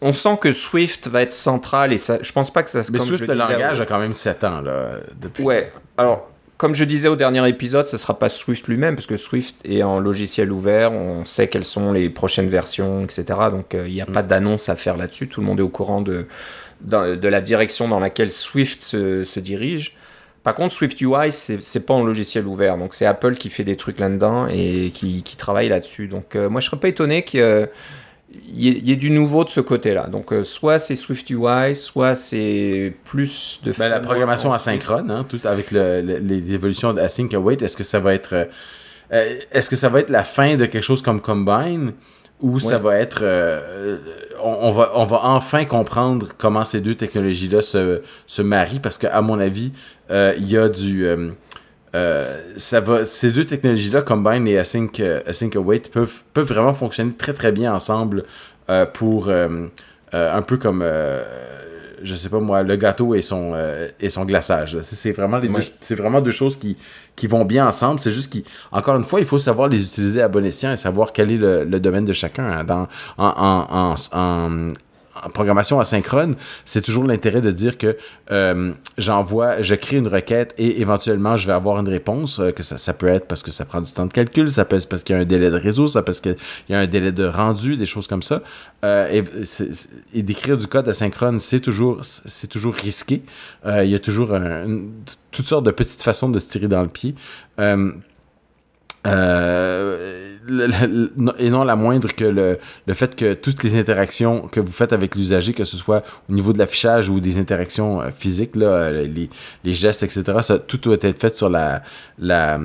[0.01, 2.91] on sent que Swift va être central et ça, je pense pas que ça se.
[2.91, 5.43] Mais Swift, le langage a quand même 7 ans, là, depuis.
[5.43, 5.71] Ouais.
[5.97, 9.55] Alors, comme je disais au dernier épisode, ce sera pas Swift lui-même, parce que Swift
[9.65, 13.25] est en logiciel ouvert, on sait quelles sont les prochaines versions, etc.
[13.51, 14.13] Donc, euh, il n'y a mm.
[14.13, 15.27] pas d'annonce à faire là-dessus.
[15.27, 16.27] Tout le monde est au courant de,
[16.81, 19.97] de, la direction dans laquelle Swift se, se dirige.
[20.43, 22.77] Par contre, SwiftUI, c'est pas un logiciel ouvert.
[22.77, 26.07] Donc, c'est Apple qui fait des trucs là-dedans et qui, travaille là-dessus.
[26.07, 27.69] Donc, euh, moi, je serais pas étonné qu'il
[28.53, 30.07] y, ait du nouveau de ce côté-là.
[30.07, 33.71] Donc, euh, soit c'est SwiftUI, soit c'est plus de.
[33.77, 38.15] Ben, la programmation asynchrone, hein, tout avec les évolutions d'async await, est-ce que ça va
[38.15, 38.49] être.
[39.13, 41.93] Euh, est-ce que ça va être la fin de quelque chose comme Combine?
[42.41, 43.23] Ou ça va être
[44.43, 48.97] on, va on va enfin comprendre comment ces deux technologies là se, se marient parce
[48.97, 49.71] que à mon avis
[50.11, 51.05] euh, il y a du.
[51.05, 51.29] Euh,
[51.93, 57.13] euh, ça va, ces deux technologies-là, Combine et Async, Async Await, peuvent, peuvent vraiment fonctionner
[57.13, 58.23] très très bien ensemble
[58.93, 60.85] pour un peu comme
[62.03, 63.53] je sais pas moi, le gâteau et son,
[63.99, 64.79] et son glaçage.
[64.81, 66.77] C'est vraiment, les deux, vraiment deux choses qui,
[67.15, 67.99] qui vont bien ensemble.
[67.99, 71.13] C'est juste qu'encore une fois, il faut savoir les utiliser à bon escient et savoir
[71.13, 72.45] quel est le, domaine de chacun.
[72.45, 72.63] Hein.
[72.63, 72.87] dans,
[73.17, 74.73] en, en, en, en
[75.29, 77.97] programmation asynchrone, c'est toujours l'intérêt de dire que
[78.31, 82.63] euh, j'envoie, je crée une requête et éventuellement je vais avoir une réponse, euh, que
[82.63, 85.03] ça, peut être parce que ça prend du temps de calcul, ça peut être parce
[85.03, 86.35] qu'il y a un délai de réseau, ça peut être parce qu'il
[86.69, 88.41] y a un délai de rendu, des choses comme ça.
[88.83, 89.21] Euh,
[90.13, 93.23] et, d'écrire du code asynchrone, c'est toujours, c'est toujours risqué.
[93.65, 94.33] il y a toujours
[95.31, 97.15] toutes sortes de petites façons de se tirer dans le pied.
[99.07, 100.37] Euh,
[101.39, 104.93] et non la moindre que le, le, fait que toutes les interactions que vous faites
[104.93, 108.67] avec l'usager, que ce soit au niveau de l'affichage ou des interactions euh, physiques, là,
[108.67, 109.29] euh, les,
[109.63, 111.83] les gestes, etc., ça, tout doit être fait sur la,
[112.19, 112.59] la,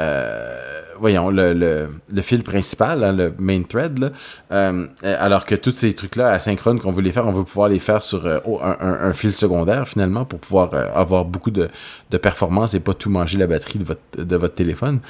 [0.00, 4.12] euh, voyons, le, le, fil principal, hein, le main thread,
[4.52, 7.80] euh, alors que tous ces trucs-là asynchrones qu'on veut les faire, on veut pouvoir les
[7.80, 11.68] faire sur euh, un, un, un, fil secondaire finalement pour pouvoir euh, avoir beaucoup de,
[12.10, 15.00] de performance et pas tout manger la batterie de votre, de votre téléphone.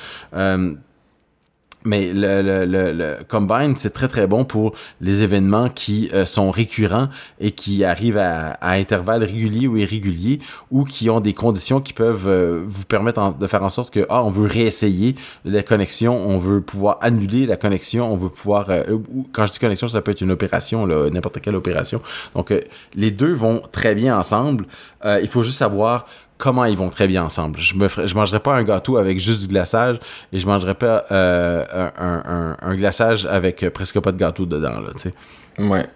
[1.84, 6.24] Mais le, le, le, le Combine, c'est très très bon pour les événements qui euh,
[6.26, 7.08] sont récurrents
[7.40, 10.40] et qui arrivent à, à, intervalles réguliers ou irréguliers
[10.70, 14.06] ou qui ont des conditions qui peuvent euh, vous permettre de faire en sorte que,
[14.08, 18.70] ah, on veut réessayer la connexion, on veut pouvoir annuler la connexion, on veut pouvoir...
[18.70, 18.98] Euh,
[19.32, 22.00] quand je dis connexion, ça peut être une opération, n'importe quelle opération.
[22.34, 22.52] Donc,
[22.94, 24.66] les deux vont très bien ensemble.
[25.04, 26.06] il faut juste savoir
[26.42, 27.60] comment ils vont très bien ensemble.
[27.60, 30.00] Je me je mangerai pas un gâteau avec juste du glaçage
[30.32, 31.64] et je mangerai pas euh,
[31.96, 35.14] un, un, un, glaçage avec presque pas de gâteau dedans là, tu sais.
[35.56, 35.86] Ouais.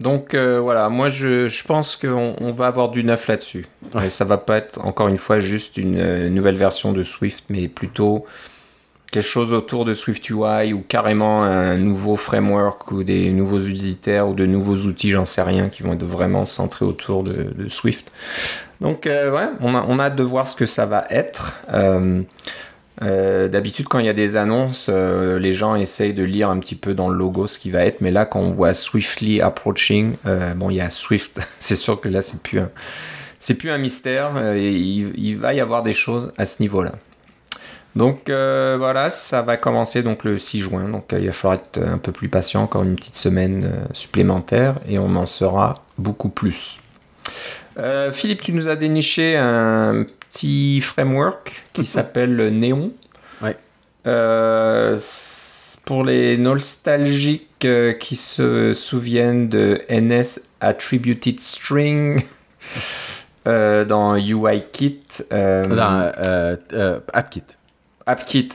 [0.00, 3.64] Donc euh, voilà, moi je, je pense qu'on on va avoir du neuf là-dessus.
[3.94, 4.08] Ouais.
[4.08, 7.44] Et ça va pas être encore une fois juste une, une, nouvelle version de Swift,
[7.48, 8.26] mais plutôt
[9.10, 14.28] quelque chose autour de Swift UI ou carrément un nouveau framework ou des nouveaux utilitaires
[14.28, 17.68] ou de nouveaux outils, j'en sais rien, qui vont être vraiment centrés autour de, de
[17.70, 18.12] Swift.
[18.80, 21.56] Donc, euh, ouais, on a, hâte de voir ce que ça va être.
[21.72, 22.22] Euh,
[23.02, 26.76] euh, D'habitude, quand il y a des annonces, les gens essayent de lire un petit
[26.76, 30.16] peu dans le logo ce qui va être, mais là, quand on voit Swiftly Approaching,
[30.56, 32.60] bon, il y a Swift, c'est sûr que là, c'est plus
[33.58, 36.92] plus un mystère, il, va y avoir des choses à ce niveau-là.
[37.94, 41.98] Donc voilà, ça va commencer donc le 6 juin, donc il va falloir être un
[41.98, 46.80] peu plus patient, encore une petite semaine supplémentaire, et on en saura beaucoup plus.
[47.78, 52.92] Euh, Philippe, tu nous as déniché un petit framework qui s'appelle Néon.
[53.42, 53.56] Ouais.
[54.06, 54.98] Euh,
[55.84, 62.22] pour les nostalgiques euh, qui se souviennent de NS Attributed String
[63.46, 65.02] euh, dans UIKit.
[65.32, 66.10] Euh, dans
[67.12, 67.44] AppKit.
[68.04, 68.48] AppKit.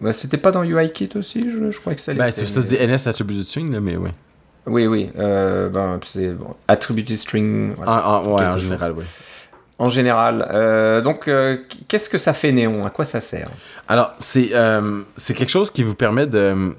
[0.00, 2.12] Bah, C'était pas dans UIKit aussi, je, je crois que ça.
[2.12, 4.10] Ben, ça se dit NS Attributed String, mais oui.
[4.66, 5.10] Oui, oui.
[5.18, 5.98] Euh, ben,
[6.38, 7.74] bon, attributed string.
[7.76, 9.04] Voilà, ah, ah, ouais, en général, oui.
[9.78, 10.48] En général.
[10.52, 12.82] Euh, donc, euh, qu'est-ce que ça fait Néon?
[12.82, 13.48] À quoi ça sert?
[13.88, 14.52] Alors, c'est
[15.16, 16.74] c'est quelque chose qui vous permet de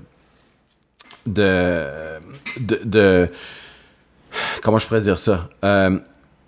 [1.25, 1.85] de,
[2.59, 3.29] de, de
[4.61, 5.49] comment je pourrais dire ça?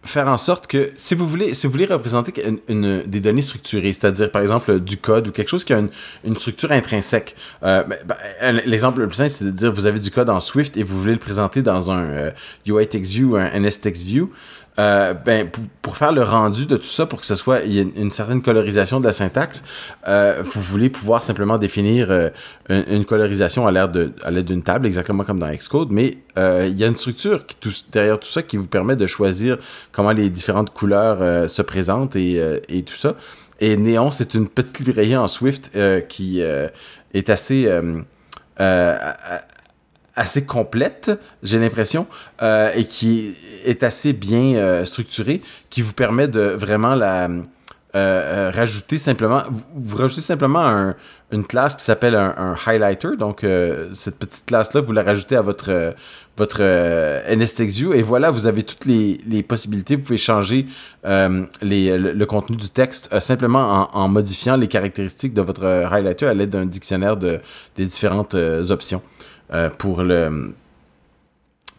[0.05, 3.41] Faire en sorte que si vous voulez si vous voulez représenter une, une des données
[3.41, 5.89] structurées c'est-à-dire par exemple du code ou quelque chose qui a une,
[6.23, 10.11] une structure intrinsèque euh, ben, l'exemple le plus simple c'est de dire vous avez du
[10.11, 12.31] code en Swift et vous voulez le présenter dans un euh,
[12.67, 14.31] UI text view ou un NS text view
[14.77, 17.79] euh, ben, pour, pour, faire le rendu de tout ça, pour que ce soit y
[17.79, 19.63] ait une, certaine colorisation de la syntaxe,
[20.07, 22.29] euh, vous voulez pouvoir simplement définir euh,
[22.69, 26.83] une, une, colorisation à l'aide d'une table, exactement comme dans Xcode, mais euh, il y
[26.83, 29.57] a une structure qui, tout, derrière tout ça qui vous permet de choisir
[29.93, 33.15] comment les différentes couleurs euh, se présentent et, et, tout ça.
[33.61, 35.71] Et Néon, c'est une petite librairie en Swift
[36.09, 37.69] qui est assez
[40.15, 41.11] assez complète,
[41.43, 42.07] j'ai l'impression,
[42.41, 43.33] euh, et qui
[43.65, 49.43] est assez bien euh, structurée, qui vous permet de vraiment la euh, euh rajouter simplement,
[49.73, 50.95] vous, rajoutez simplement un,
[51.31, 53.15] une classe qui s'appelle un, highlighter.
[53.17, 53.45] Donc
[53.93, 55.95] cette petite classe là, vous la rajoutez à votre
[56.35, 59.95] votre et voilà, vous avez toutes les, possibilités.
[59.95, 60.65] Vous pouvez changer
[61.05, 66.49] le, contenu du texte simplement en, en, modifiant les caractéristiques de votre highlighter à l'aide
[66.49, 67.39] d'un dictionnaire de
[67.77, 69.01] des différentes options.
[69.53, 70.53] Euh, pour le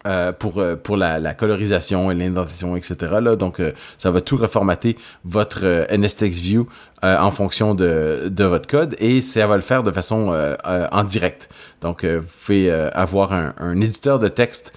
[0.07, 2.97] euh, pour, euh, pour la, colorisation et l'indentation, etc.
[3.21, 3.35] Là.
[3.35, 3.61] Donc,
[3.99, 6.69] ça va tout reformater votre euh, NSTextView
[7.03, 11.49] en fonction de, de votre code et ça va le faire de façon en direct.
[11.81, 14.73] Donc, vous pouvez avoir un, un, éditeur de texte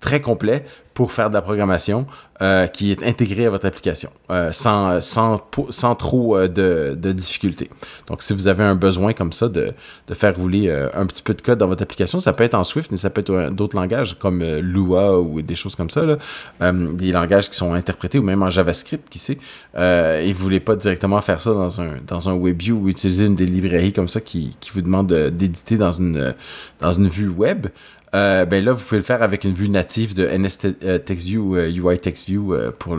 [0.00, 0.64] très complet
[0.98, 2.06] pour faire de la programmation
[2.42, 5.36] euh, qui est intégrée à votre application euh, sans, sans,
[5.70, 7.70] sans trop euh, de, de difficultés.
[8.08, 9.72] Donc, si vous avez un besoin comme ça de,
[10.08, 12.54] de faire rouler euh, un petit peu de code dans votre application, ça peut être
[12.54, 15.90] en Swift, mais ça peut être d'autres langages comme euh, Lua ou des choses comme
[15.90, 16.16] ça, là.
[16.62, 19.38] Euh, des langages qui sont interprétés ou même en JavaScript, qui sait.
[19.76, 23.36] et vous voulez pas directement faire ça dans un, dans un WebView ou utiliser une
[23.36, 26.34] des librairies comme ça qui, qui vous demande d'éditer dans une,
[26.80, 27.68] dans une vue web.
[28.12, 31.98] Ben là, vous pouvez le faire avec une vue native de NS TextView ou UI
[31.98, 32.98] TextView pour,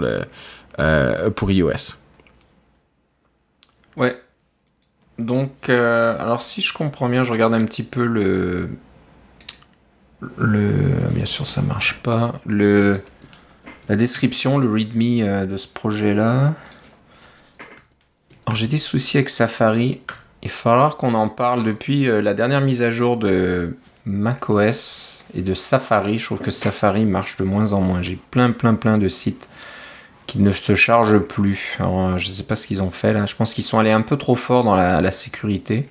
[1.35, 1.95] pour iOS.
[3.97, 4.21] Ouais.
[5.17, 8.69] Donc, alors si je comprends bien, je regarde un petit peu le.
[10.37, 10.71] Le.
[11.11, 12.39] Bien sûr, ça marche pas.
[12.45, 13.01] Le.
[13.87, 16.53] La description, le README de ce projet-là.
[18.45, 20.01] Alors j'ai des soucis avec Safari.
[20.43, 23.75] Il va falloir qu'on en parle depuis la dernière mise à jour de
[24.05, 26.17] macOS et de Safari.
[26.17, 28.01] Je trouve que Safari marche de moins en moins.
[28.01, 29.47] J'ai plein, plein, plein de sites
[30.27, 31.75] qui ne se chargent plus.
[31.79, 33.25] Alors, je ne sais pas ce qu'ils ont fait là.
[33.25, 35.89] Je pense qu'ils sont allés un peu trop fort dans la, sécurité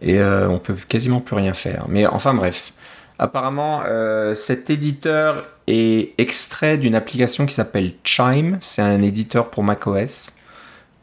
[0.00, 1.86] et euh, on peut quasiment plus rien faire.
[1.88, 2.72] Mais enfin bref.
[3.18, 8.58] Apparemment, euh, cet éditeur est extrait d'une application qui s'appelle Chime.
[8.60, 10.34] C'est un éditeur pour macOS.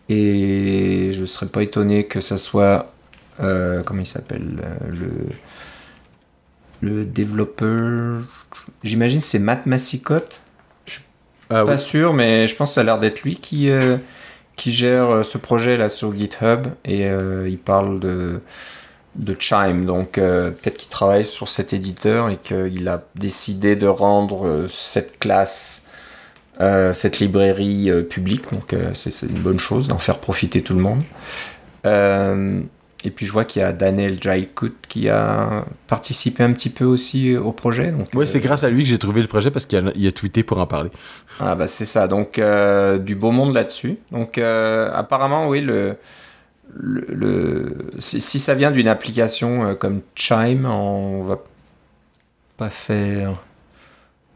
[0.10, 2.94] Et je ne serais pas étonné que ça soit.
[3.40, 5.26] Euh, comment il s'appelle le
[6.84, 8.22] le développeur,
[8.84, 10.42] j'imagine c'est Matt Massicotte.
[10.86, 11.04] Je suis
[11.50, 13.98] ah pas sûr, mais je pense que ça a l'air d'être lui qui, euh,
[14.58, 18.42] qui gère euh, ce projet là sur GitHub et euh, il parle de,
[19.16, 19.86] de Chime.
[19.86, 25.88] Donc peut-être qu'il travaille sur cet éditeur et qu'il a décidé de rendre cette classe,
[26.60, 28.44] cette librairie publique.
[28.52, 31.04] Donc c'est une bonne chose d'en faire profiter tout le monde.
[33.06, 36.86] Et puis je vois qu'il y a Daniel Jaikut qui a participé un petit peu
[36.86, 37.94] aussi au projet.
[38.14, 40.44] oui, c'est euh, grâce à lui que j'ai trouvé le projet parce qu'il a, tweeté
[40.44, 40.90] pour en parler.
[41.40, 43.98] Ah bah c'est ça, donc euh, du beau monde là-dessus.
[44.12, 45.98] Donc euh, apparemment, oui, le,
[46.76, 51.40] le, si, ça vient d'une application comme Chime, on va
[52.58, 53.42] pas faire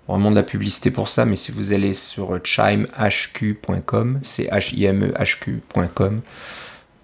[0.07, 6.19] vraiment de la publicité pour ça, mais si vous allez sur chimehq.com, c'est H-I-M-E-H-Q.com, euh,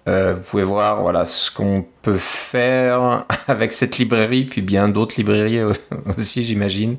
[0.06, 5.62] vous pouvez voir voilà ce qu'on peut faire avec cette librairie, puis bien d'autres librairies
[6.16, 6.96] aussi, j'imagine.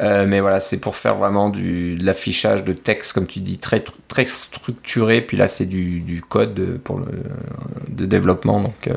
[0.00, 3.58] Euh, mais voilà, c'est pour faire vraiment du, de l'affichage de texte, comme tu dis,
[3.58, 5.20] très, très structuré.
[5.20, 7.06] Puis là, c'est du, du, code pour le,
[7.88, 8.60] de développement.
[8.60, 8.94] Donc, euh,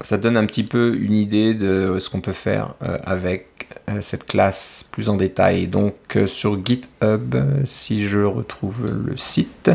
[0.00, 2.74] ça donne un petit peu une idée de ce qu'on peut faire
[3.04, 3.68] avec
[4.00, 5.68] cette classe plus en détail.
[5.68, 5.94] Donc,
[6.26, 9.70] sur GitHub, si je retrouve le site.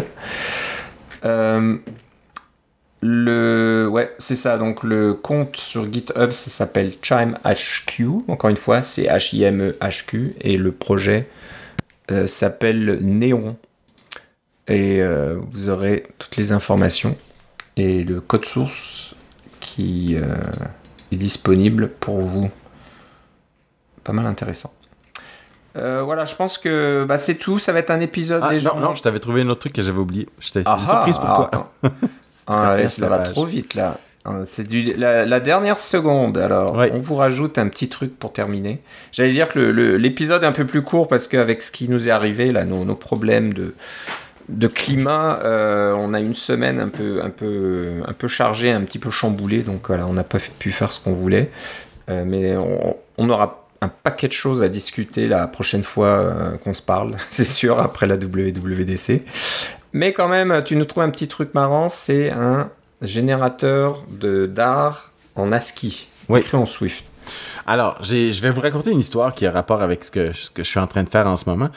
[3.01, 4.57] Le, ouais, c'est ça.
[4.57, 8.07] Donc le compte sur GitHub, ça s'appelle ChimeHQ.
[8.27, 10.35] Encore une fois, c'est H-I-M-E-H-Q.
[10.41, 11.27] Et le projet
[12.11, 13.57] euh, s'appelle Néon.
[14.67, 17.15] Et euh, vous aurez toutes les informations
[17.77, 19.15] et le code source
[19.61, 20.35] qui euh,
[21.11, 22.49] est disponible pour vous.
[24.03, 24.73] Pas mal intéressant.
[25.77, 27.59] Euh, voilà, je pense que bah, c'est tout.
[27.59, 28.73] Ça va être un épisode ah, déjà.
[28.73, 30.27] Non, non, je t'avais trouvé un autre truc que j'avais oublié.
[30.39, 31.71] Je t'avais fait une surprise pour toi.
[32.47, 33.97] ah, ça va trop vite là.
[34.27, 36.37] Euh, c'est du, la, dernière seconde.
[36.37, 38.81] Alors, on vous rajoute un petit truc pour terminer.
[39.11, 42.11] J'allais dire que l'épisode est un peu plus court parce qu'avec ce qui nous est
[42.11, 43.73] arrivé, là, nos, nos problèmes de,
[44.49, 48.81] de climat, euh, on a une semaine un peu, un, peu, un peu chargée, un
[48.81, 49.61] petit peu chamboulée.
[49.61, 51.49] Donc voilà, on n'a pas pu faire ce qu'on voulait.
[52.09, 56.73] mais on, on aura un paquet de choses à discuter la prochaine fois euh, qu'on
[56.73, 59.23] se parle, c'est sûr, après la WWDC.
[59.93, 62.69] Mais quand même, tu nous trouves un petit truc marrant, c'est un
[63.01, 67.05] générateur de d'art en ASCII, écrit en Swift.
[67.65, 70.63] Alors, je vais vous raconter une histoire qui a rapport avec ce que, ce que
[70.63, 71.69] je suis en train de faire en ce moment.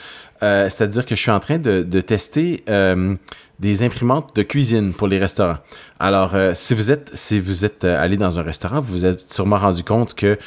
[0.42, 3.14] Euh, c'est-à-dire que je suis en train de, tester euh,
[3.60, 5.58] des imprimantes de cuisine pour les restaurants.
[5.98, 9.20] Alors, euh, si vous êtes si vous êtes allé dans un restaurant, vous vous êtes
[9.20, 10.38] sûrement rendu compte que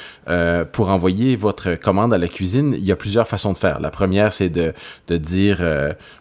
[0.72, 3.80] pour envoyer votre commande à la cuisine, il y a plusieurs façons de faire.
[3.80, 4.74] La première, c'est de,
[5.18, 5.62] dire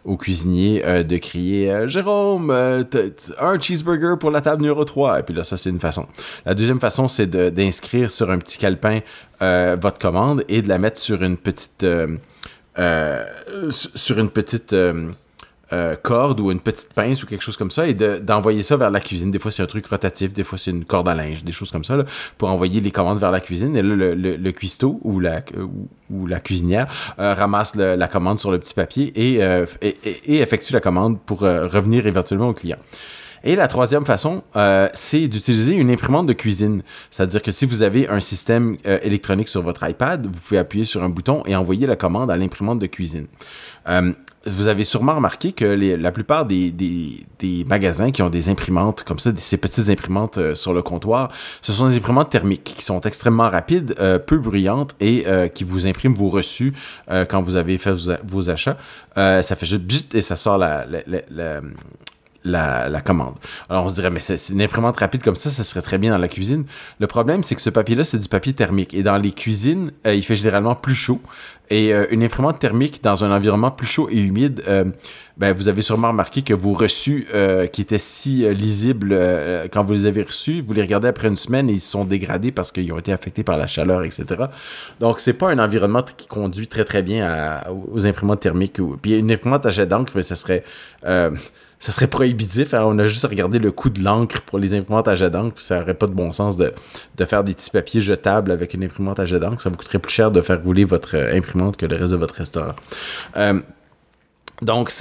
[0.05, 5.21] au cuisinier de crier Jérôme, un cheeseburger pour la table numéro 3.
[5.21, 6.07] Et puis là, ça, c'est une façon.
[6.45, 9.01] La deuxième façon, c'est d'inscrire sur un petit calepin
[9.41, 11.87] votre commande et de la mettre sur une petite
[12.79, 13.23] euh,
[13.71, 14.75] sur une petite
[15.73, 18.77] euh, euh, corde ou une petite pince ou quelque chose comme ça et d'envoyer ça
[18.77, 19.31] vers la cuisine.
[19.31, 21.71] Des fois, c'est un truc rotatif, des fois, c'est une corde à linge, des choses
[21.71, 21.97] comme ça,
[22.39, 23.77] pour envoyer les commandes vers la cuisine.
[23.77, 26.87] Et là, le, le, cuistot ou la, cuisinière
[27.19, 29.41] ramasse la commande sur le petit papier et,
[29.81, 32.79] et effectue la commande pour revenir éventuellement au client.
[33.45, 36.83] Et la troisième façon, euh, c'est d'utiliser une imprimante de cuisine.
[37.11, 40.85] C'est-à-dire que si vous avez un système euh, électronique sur votre iPad, vous pouvez appuyer
[40.85, 43.27] sur un bouton et envoyer la commande à l'imprimante de cuisine.
[43.89, 44.13] Euh,
[44.47, 49.19] vous avez sûrement remarqué que la plupart des, des, magasins qui ont des imprimantes comme
[49.19, 51.31] ça, ces petites imprimantes sur le comptoir,
[51.61, 53.95] ce sont des imprimantes thermiques qui sont extrêmement rapides,
[54.27, 55.25] peu bruyantes et
[55.55, 56.73] qui vous impriment vos reçus
[57.29, 57.93] quand vous avez fait
[58.25, 58.77] vos, achats.
[59.17, 60.87] ça fait juste et ça sort la,
[62.45, 63.35] la, la commande.
[63.69, 66.13] Alors on se dirait, mais c'est une imprimante rapide comme ça, ça serait très bien
[66.13, 66.65] dans la cuisine.
[66.99, 68.95] Le problème, c'est que ce papier-là, c'est du papier thermique.
[68.95, 71.21] Et dans les cuisines, euh, il fait généralement plus chaud.
[71.71, 74.85] Et euh, une imprimante thermique dans un environnement plus chaud et humide, euh,
[75.39, 77.27] ben, vous avez sûrement remarqué que vos reçus
[77.73, 79.19] qui étaient si lisibles
[79.73, 82.53] quand vous les avez reçus, vous les regardez après une semaine et ils sont dégradés
[82.53, 84.45] parce qu'ils ont été affectés par la chaleur, etc.
[85.01, 87.61] Donc c'est pas un environnement qui conduit très très bien
[87.91, 88.79] aux imprimantes thermiques.
[89.01, 90.65] Puis une imprimante à jet d'encre, mais ça serait
[91.83, 92.75] ça serait prohibitif.
[92.75, 95.81] on a juste regardé le coût de l'encre pour les imprimantes à jet d'encre, ça
[95.81, 96.73] n'aurait pas de bon sens de,
[97.25, 99.61] faire des petits papiers jetables avec une imprimante à jet d'encre.
[99.61, 102.17] Ça vous coûterait plus cher de faire rouler votre euh, imprimante que le reste de
[102.17, 102.75] votre restaurant.
[103.37, 103.61] Euh,
[104.63, 104.93] donc,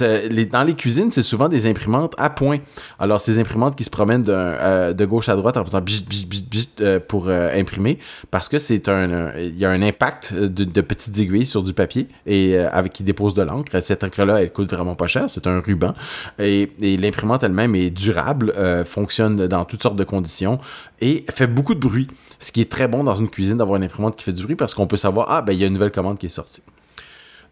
[0.50, 2.58] dans les cuisines, c'est souvent des imprimantes à point.
[2.98, 6.98] Alors, ces imprimantes qui se promènent euh, de gauche à droite en faisant bzz, euh,
[6.98, 8.00] pour euh, imprimer,
[8.32, 12.08] parce que c'est un, il y a un impact de, petites aiguilles sur du papier
[12.26, 13.80] et avec qui dépose de l'encre.
[13.80, 15.26] Cette encre-là, elle coûte vraiment pas cher.
[15.28, 15.94] C'est un ruban
[16.40, 18.52] et, l'imprimante elle-même est durable,
[18.84, 20.58] fonctionne dans toutes sortes de conditions
[21.00, 22.08] et fait beaucoup de bruit.
[22.40, 24.56] Ce qui est très bon dans une cuisine d'avoir une imprimante qui fait du bruit
[24.56, 26.62] parce qu'on peut savoir ah ben il y a une nouvelle commande qui est sortie.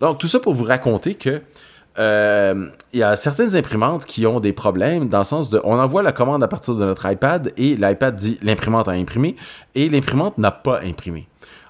[0.01, 1.41] Donc tout ça pour vous raconter que
[1.99, 5.79] euh, il y a certaines imprimantes qui ont des problèmes dans le sens de on
[5.79, 9.37] envoie la commande à partir de notre iPad et l'iPad dit l'imprimante a imprimé
[9.75, 11.27] et l'imprimante n'a pas imprimé.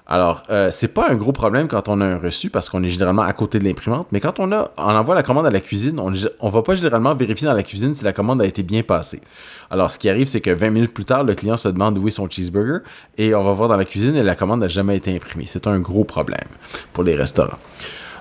[0.07, 2.89] Alors, euh, c'est pas un gros problème quand on a un reçu parce qu'on est
[2.89, 5.61] généralement à côté de l'imprimante, mais quand on, a, on envoie la commande à la
[5.61, 6.11] cuisine, on,
[6.41, 9.21] on va pas généralement vérifier dans la cuisine si la commande a été bien passée.
[9.69, 12.09] Alors, ce qui arrive, c'est que 20 minutes plus tard, le client se demande où
[12.09, 12.79] est son cheeseburger
[13.17, 15.45] et on va voir dans la cuisine et la commande n'a jamais été imprimée.
[15.47, 16.49] C'est un gros problème
[16.91, 17.59] pour les restaurants.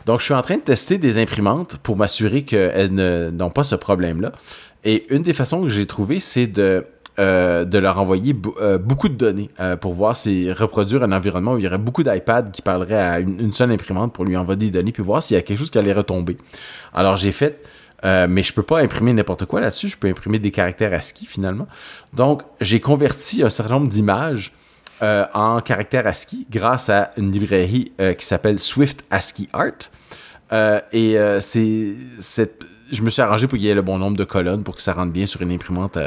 [0.07, 3.75] Donc, je suis en train de tester des imprimantes pour m'assurer qu'elles n'ont pas ce
[3.75, 4.33] problème-là.
[4.85, 6.85] Et une des façons que j'ai trouvé, c'est de,
[7.19, 11.53] euh, de leur envoyer euh, beaucoup de données euh, pour voir si reproduire un environnement
[11.53, 14.59] où il y aurait beaucoup d'iPad qui parlerait à une, seule imprimante pour lui envoyer
[14.59, 16.39] des données, puis voir s'il y a quelque chose qui allait retomber.
[16.95, 17.63] Alors, j'ai fait.
[18.05, 19.89] mais je peux pas imprimer n'importe quoi là-dessus.
[19.89, 21.67] Je peux imprimer des caractères ASCII finalement.
[22.15, 24.53] Donc, j'ai converti un certain nombre d'images
[25.03, 29.91] euh, en caractère ASCII grâce à une librairie euh, qui s'appelle Swift ASCII Art.
[30.53, 34.17] Euh, et c'est cette je me suis arrangé pour qu'il y ait le bon nombre
[34.17, 35.99] de colonnes pour que ça rentre bien sur une imprimante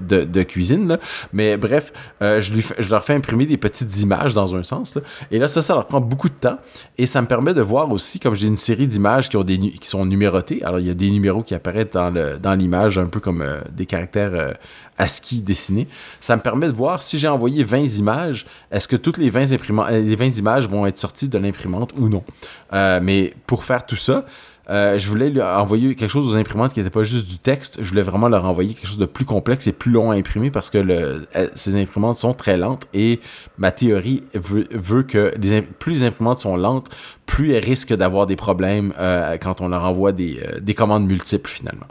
[0.00, 0.98] de, cuisine.
[1.32, 4.98] Mais bref, je, lui je leur fais imprimer des petites images dans un sens.
[5.30, 6.58] Et là, ça, ça leur prend beaucoup de temps.
[6.98, 10.04] Et ça me permet de voir aussi, comme j'ai une série d'images qui, qui sont
[10.04, 10.62] numérotées.
[10.64, 14.54] Alors, il y a des numéros qui apparaissent dans l'image, un peu comme des caractères
[14.98, 15.88] ASCII dessiné.
[16.20, 19.52] Ça me permet de voir si j'ai envoyé 20 images, est-ce que toutes les 20,
[19.52, 22.24] euh, les 20 images vont être sorties de l'imprimante ou non?
[22.72, 24.24] Euh, mais pour faire tout ça,
[24.70, 27.82] euh, je voulais envoyer quelque chose aux imprimantes qui n'était pas juste du texte.
[27.82, 30.50] Je voulais vraiment leur envoyer quelque chose de plus complexe et plus long à imprimer
[30.50, 31.22] parce que
[31.54, 33.20] ces imprimantes sont très lentes et
[33.58, 35.34] ma théorie veut, que
[35.78, 36.88] plus les imprimantes sont lentes,
[37.26, 38.92] plus elles risquent d'avoir des problèmes
[39.40, 41.86] quand on leur envoie des, des commandes multiples finalement.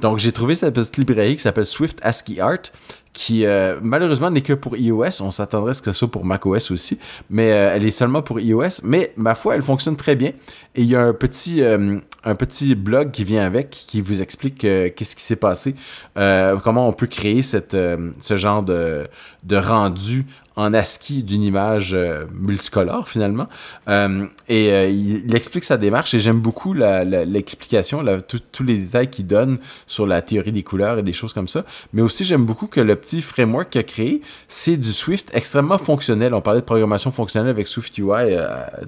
[0.00, 2.72] Donc, j'ai trouvé cette petite librairie qui s'appelle Swift ASCII Art,
[3.12, 5.20] qui euh, malheureusement n'est que pour iOS.
[5.20, 6.98] On s'attendrait à ce que ce soit pour macOS aussi,
[7.28, 8.82] mais euh, elle est seulement pour iOS.
[8.84, 10.30] Mais ma foi, elle fonctionne très bien.
[10.74, 14.22] Et il y a un petit, euh, un petit blog qui vient avec qui vous
[14.22, 15.74] explique qu'est-ce qui s'est passé,
[16.14, 17.76] comment on peut créer cette,
[18.20, 19.08] ce genre de,
[19.44, 20.26] de rendu
[20.60, 23.48] en ASCII d'une image euh, multicolore finalement.
[23.88, 28.04] Euh, et euh, il, explique sa démarche et j'aime beaucoup l'explication,
[28.52, 31.64] tous les détails qu'il donne sur la théorie des couleurs et des choses comme ça.
[31.94, 35.78] Mais aussi j'aime beaucoup que le petit framework qu'il a créé, c'est du Swift extrêmement
[35.78, 36.34] fonctionnel.
[36.34, 38.36] On parlait de programmation fonctionnelle avec Swift UI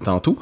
[0.05, 0.39] tantôt.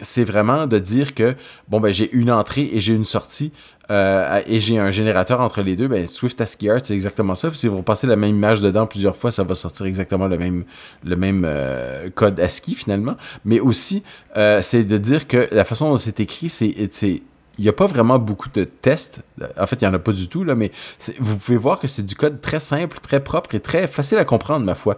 [0.00, 1.34] c'est vraiment de dire que
[1.68, 3.52] bon ben j'ai une entrée et j'ai une sortie.
[3.90, 7.50] Euh, et j'ai un générateur entre les deux, ben, Swift ASCII Art, c'est exactement ça.
[7.50, 10.64] Si vous passez la même image dedans plusieurs fois, ça va sortir exactement le même,
[11.04, 13.16] le même euh, code ASCII finalement.
[13.44, 14.02] Mais aussi,
[14.36, 17.22] euh, c'est de dire que la façon dont c'est écrit, c'est
[17.60, 19.22] il n'y a pas vraiment beaucoup de tests.
[19.58, 20.70] En fait, il n'y en a pas du tout, là, mais
[21.18, 24.24] vous pouvez voir que c'est du code très simple, très propre et très facile à
[24.24, 24.96] comprendre, ma foi.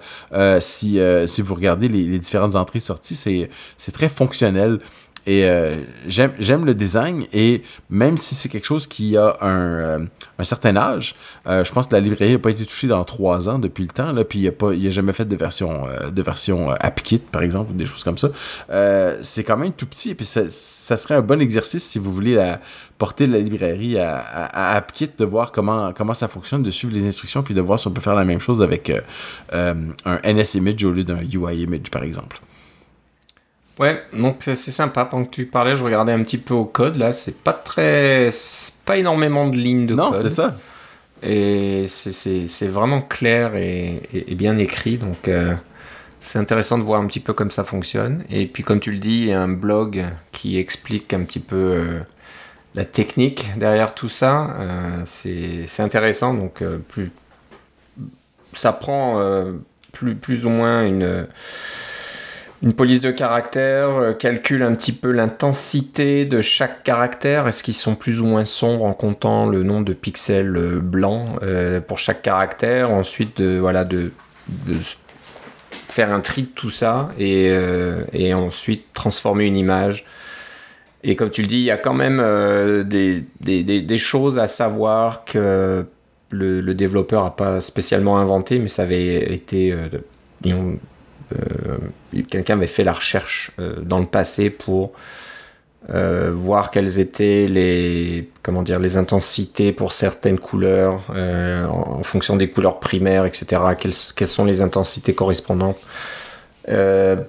[0.61, 4.81] si, si vous regardez les, les différentes entrées sorties, c'est très fonctionnel.
[5.27, 9.99] Et euh, j'aime le design et même si c'est quelque chose qui a un, euh,
[10.43, 11.15] certain âge,
[11.47, 13.91] euh, je pense que la librairie n'a pas été touchée dans trois ans depuis le
[13.91, 17.73] temps, là, puis il il a jamais fait de version, de version AppKit, par exemple,
[17.73, 18.31] ou des choses comme ça.
[19.23, 22.55] c'est quand même tout petit et puis ça, serait un bon exercice si vous voulez
[22.99, 27.07] porter la librairie à, à, AppKit, de voir comment, comment ça fonctionne, de suivre les
[27.07, 28.91] instructions, puis de voir si on peut faire la même chose avec
[29.53, 32.41] un NS Image au lieu d'un UI Image, par exemple.
[33.81, 35.07] Ouais, donc c'est sympa.
[35.07, 36.97] Pendant que tu parlais, je regardais un petit peu au code.
[36.97, 38.31] Là, c'est pas très.
[38.85, 40.05] pas énormément de lignes de code.
[40.05, 40.59] Non, c'est ça.
[41.23, 44.03] Et c'est vraiment clair et,
[44.33, 44.99] bien écrit.
[44.99, 45.55] Donc, euh,
[46.21, 48.23] c'est intéressant de voir un petit peu comme ça fonctionne.
[48.29, 51.41] Et puis, comme tu le dis, il y a un blog qui explique un petit
[51.41, 51.57] peu.
[51.57, 51.99] Euh,
[52.77, 54.55] la technique derrière tout ça.
[55.05, 57.11] c'est intéressant, donc plus
[58.53, 59.21] ça prend
[59.91, 61.27] plus, plus ou moins une
[62.63, 67.49] une police de caractère euh, calcule un petit peu l'intensité de chaque caractère.
[67.49, 71.39] Est-ce qu'ils sont plus ou moins sombres en comptant le nombre de pixels euh, blancs
[71.43, 72.91] euh, pour chaque caractère?
[72.91, 74.13] Ensuite, voilà, de,
[75.71, 77.53] faire un tri de tout ça et,
[78.35, 80.05] ensuite transformer une image.
[81.03, 82.23] Et comme tu le dis, il y a quand même
[82.85, 85.87] des, choses à savoir que
[86.31, 89.75] le, développeur n'a pas spécialement inventé, mais ça avait été
[92.29, 94.93] quelqu'un avait fait la recherche euh, dans le passé pour
[95.93, 102.49] euh, voir quelles étaient les comment dire les intensités pour certaines couleurs en, fonction des
[102.49, 105.81] couleurs primaires etc quelles, quelles sont les intensités correspondantes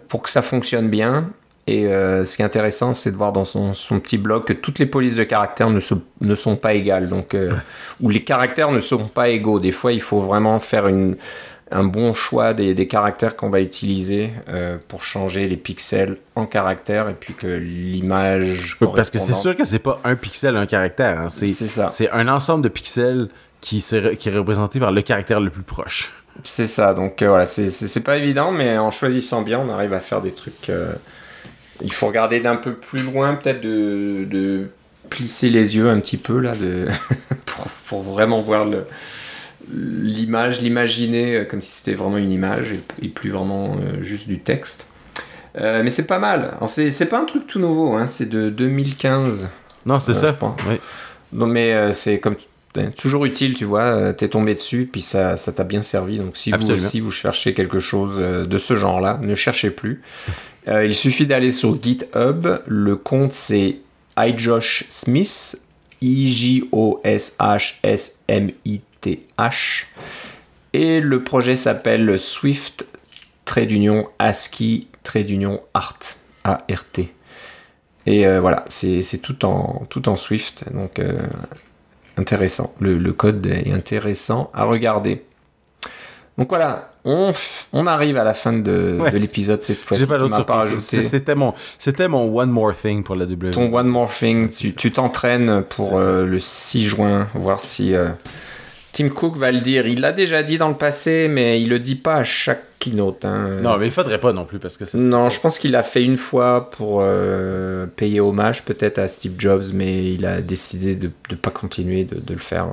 [0.10, 1.30] pour que ça fonctionne bien.
[1.66, 4.78] Et ce qui est intéressant c'est de voir dans son, son, petit blog que toutes
[4.78, 5.80] les polices de caractères ne,
[6.20, 7.08] ne sont pas égales.
[7.10, 7.36] Donc
[8.02, 9.60] ou les caractères ne sont pas égaux.
[9.60, 11.16] Des fois il faut vraiment faire une
[11.72, 17.10] un bon choix des, caractères qu'on va utiliser euh, pour changer les pixels en caractères
[17.10, 18.78] et puis que l'image.
[18.80, 21.20] Parce que c'est sûr que c'est pas un pixel, un caractère.
[21.22, 21.30] Hein.
[21.30, 21.90] C'est ça.
[21.90, 23.30] C'est un ensemble de pixels
[23.62, 23.80] qui,
[24.18, 26.14] qui est représenté par le caractère le plus proche.
[26.44, 26.94] C'est ça.
[26.94, 30.32] Donc euh, voilà, c'est pas évident, mais en choisissant bien, on arrive à faire des
[30.32, 30.70] trucs.
[30.70, 30.94] Euh,
[31.82, 34.68] il faut regarder d'un peu plus loin, peut-être de, de,
[35.10, 36.88] plisser les yeux un petit peu là, de
[37.46, 38.86] pour, pour vraiment voir le
[39.74, 44.40] l'image, l'imaginer euh, comme si c'était vraiment une image et, plus vraiment euh, juste du
[44.40, 44.88] texte.
[45.58, 46.58] Euh, mais c'est pas mal.
[46.68, 49.50] C'est pas un truc tout nouveau, hein, c'est de 2015.
[49.86, 50.38] Non, c'est ça.
[50.70, 50.76] Oui.
[51.34, 52.36] Non, mais c'est comme
[52.96, 54.14] toujours utile, tu vois.
[54.14, 56.20] T'es tombé dessus, puis ça t'a bien servi.
[56.20, 60.02] Donc si vous aussi vous cherchez quelque chose de ce genre-là, ne cherchez plus.
[60.68, 62.48] il suffit d'aller sur GitHub.
[62.66, 63.80] Le compte c'est
[64.18, 65.58] iJosh Smith,
[66.02, 66.62] I-J-O-S-H-S-M-I-T
[68.66, 68.91] h
[70.74, 72.86] Et le projet s'appelle Swift
[73.46, 76.00] trait d'union ASCII trait d'union Art.
[76.44, 77.14] A-R-T.
[78.08, 81.20] Et euh, voilà, c'est tout en, tout en Swift, donc euh,
[82.18, 82.74] intéressant.
[82.80, 85.24] Le, code est intéressant à regarder.
[86.38, 87.34] Donc voilà, on,
[87.74, 90.08] on arrive à la fin de, l'épisode cette fois-ci.
[90.80, 91.54] C'était mon,
[92.10, 93.54] mon one more thing pour la W.
[93.54, 97.94] Ton one more thing, tu t'entraînes pour euh, le 6 juin, voir si
[98.94, 99.88] Tim Cook va le dire.
[99.88, 103.24] Il l'a déjà dit dans le passé, mais il le dit pas à chaque keynote.
[103.24, 103.62] Hein.
[103.62, 104.98] Non, mais il faudrait pas non plus parce que ça.
[104.98, 109.36] Non, je pense qu'il l'a fait une fois pour euh, payer hommage peut-être à Steve
[109.38, 112.68] Jobs, mais il a décidé de ne pas continuer de, le faire.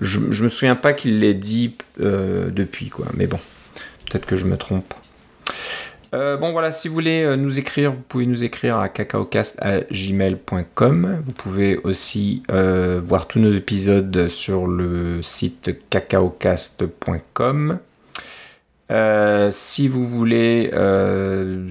[0.00, 3.38] Je, je me souviens pas qu'il l'ait dit euh, depuis quoi, mais bon,
[4.10, 4.92] peut-être que je me trompe.
[6.14, 11.22] Euh, bon voilà, si vous voulez euh, nous écrire, vous pouvez nous écrire à cacaocast.gmail.com.
[11.24, 17.78] Vous pouvez aussi euh, voir tous nos épisodes sur le site cacaocast.com.
[19.50, 20.70] si vous voulez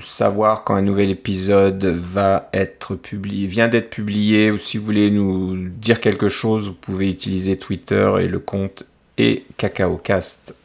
[0.02, 5.12] savoir quand un nouvel épisode va être publié, vient d'être publié, ou si vous voulez
[5.12, 8.86] nous dire quelque chose, vous pouvez utiliser Twitter et le compte
[9.20, 10.56] et cacaocast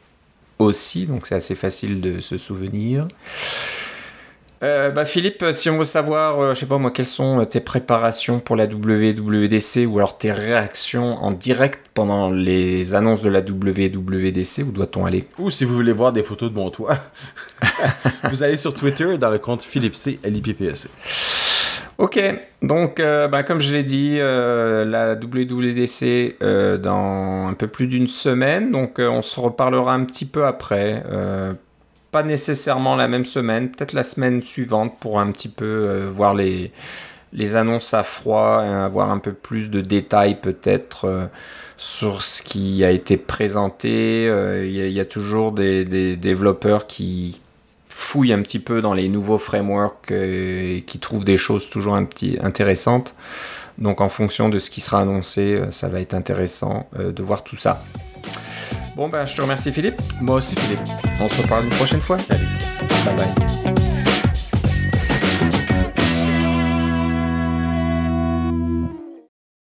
[0.59, 3.07] aussi, donc c'est assez facile de se souvenir.
[4.63, 7.59] Euh, bah Philippe, si on veut savoir, euh, je sais pas moi, quelles sont tes
[7.59, 13.41] préparations pour la WWDC ou alors tes réactions en direct pendant les annonces de la
[13.41, 15.27] WWDC, où doit-on aller?
[15.37, 16.97] Ou si vous voulez voir des photos de mon toit,
[18.31, 20.19] vous allez sur Twitter dans le compte Philippe C.
[21.97, 22.19] Ok,
[22.61, 27.87] donc euh, bah, comme je l'ai dit, euh, la WWDC euh, dans un peu plus
[27.87, 31.03] d'une semaine, donc on se reparlera un petit peu après.
[32.11, 36.71] pas nécessairement la même semaine, peut-être la semaine suivante pour un petit peu voir les,
[37.33, 41.29] les annonces à froid, avoir un peu plus de détails peut-être
[41.77, 44.25] sur ce qui a été présenté.
[44.63, 47.41] Il y, y, a toujours des, des développeurs qui,
[47.97, 51.95] fouille un petit peu dans les nouveaux frameworks euh, et qui trouve des choses toujours
[51.95, 53.15] un petit intéressantes.
[53.79, 57.23] Donc en fonction de ce qui sera annoncé, euh, ça va être intéressant euh, de
[57.23, 57.83] voir tout ça.
[58.95, 59.99] Bon ben je te remercie Philippe.
[60.21, 60.87] Moi aussi Philippe.
[61.19, 62.19] On se reparle une prochaine fois.
[62.19, 62.45] Salut.
[63.03, 63.86] Bye bye.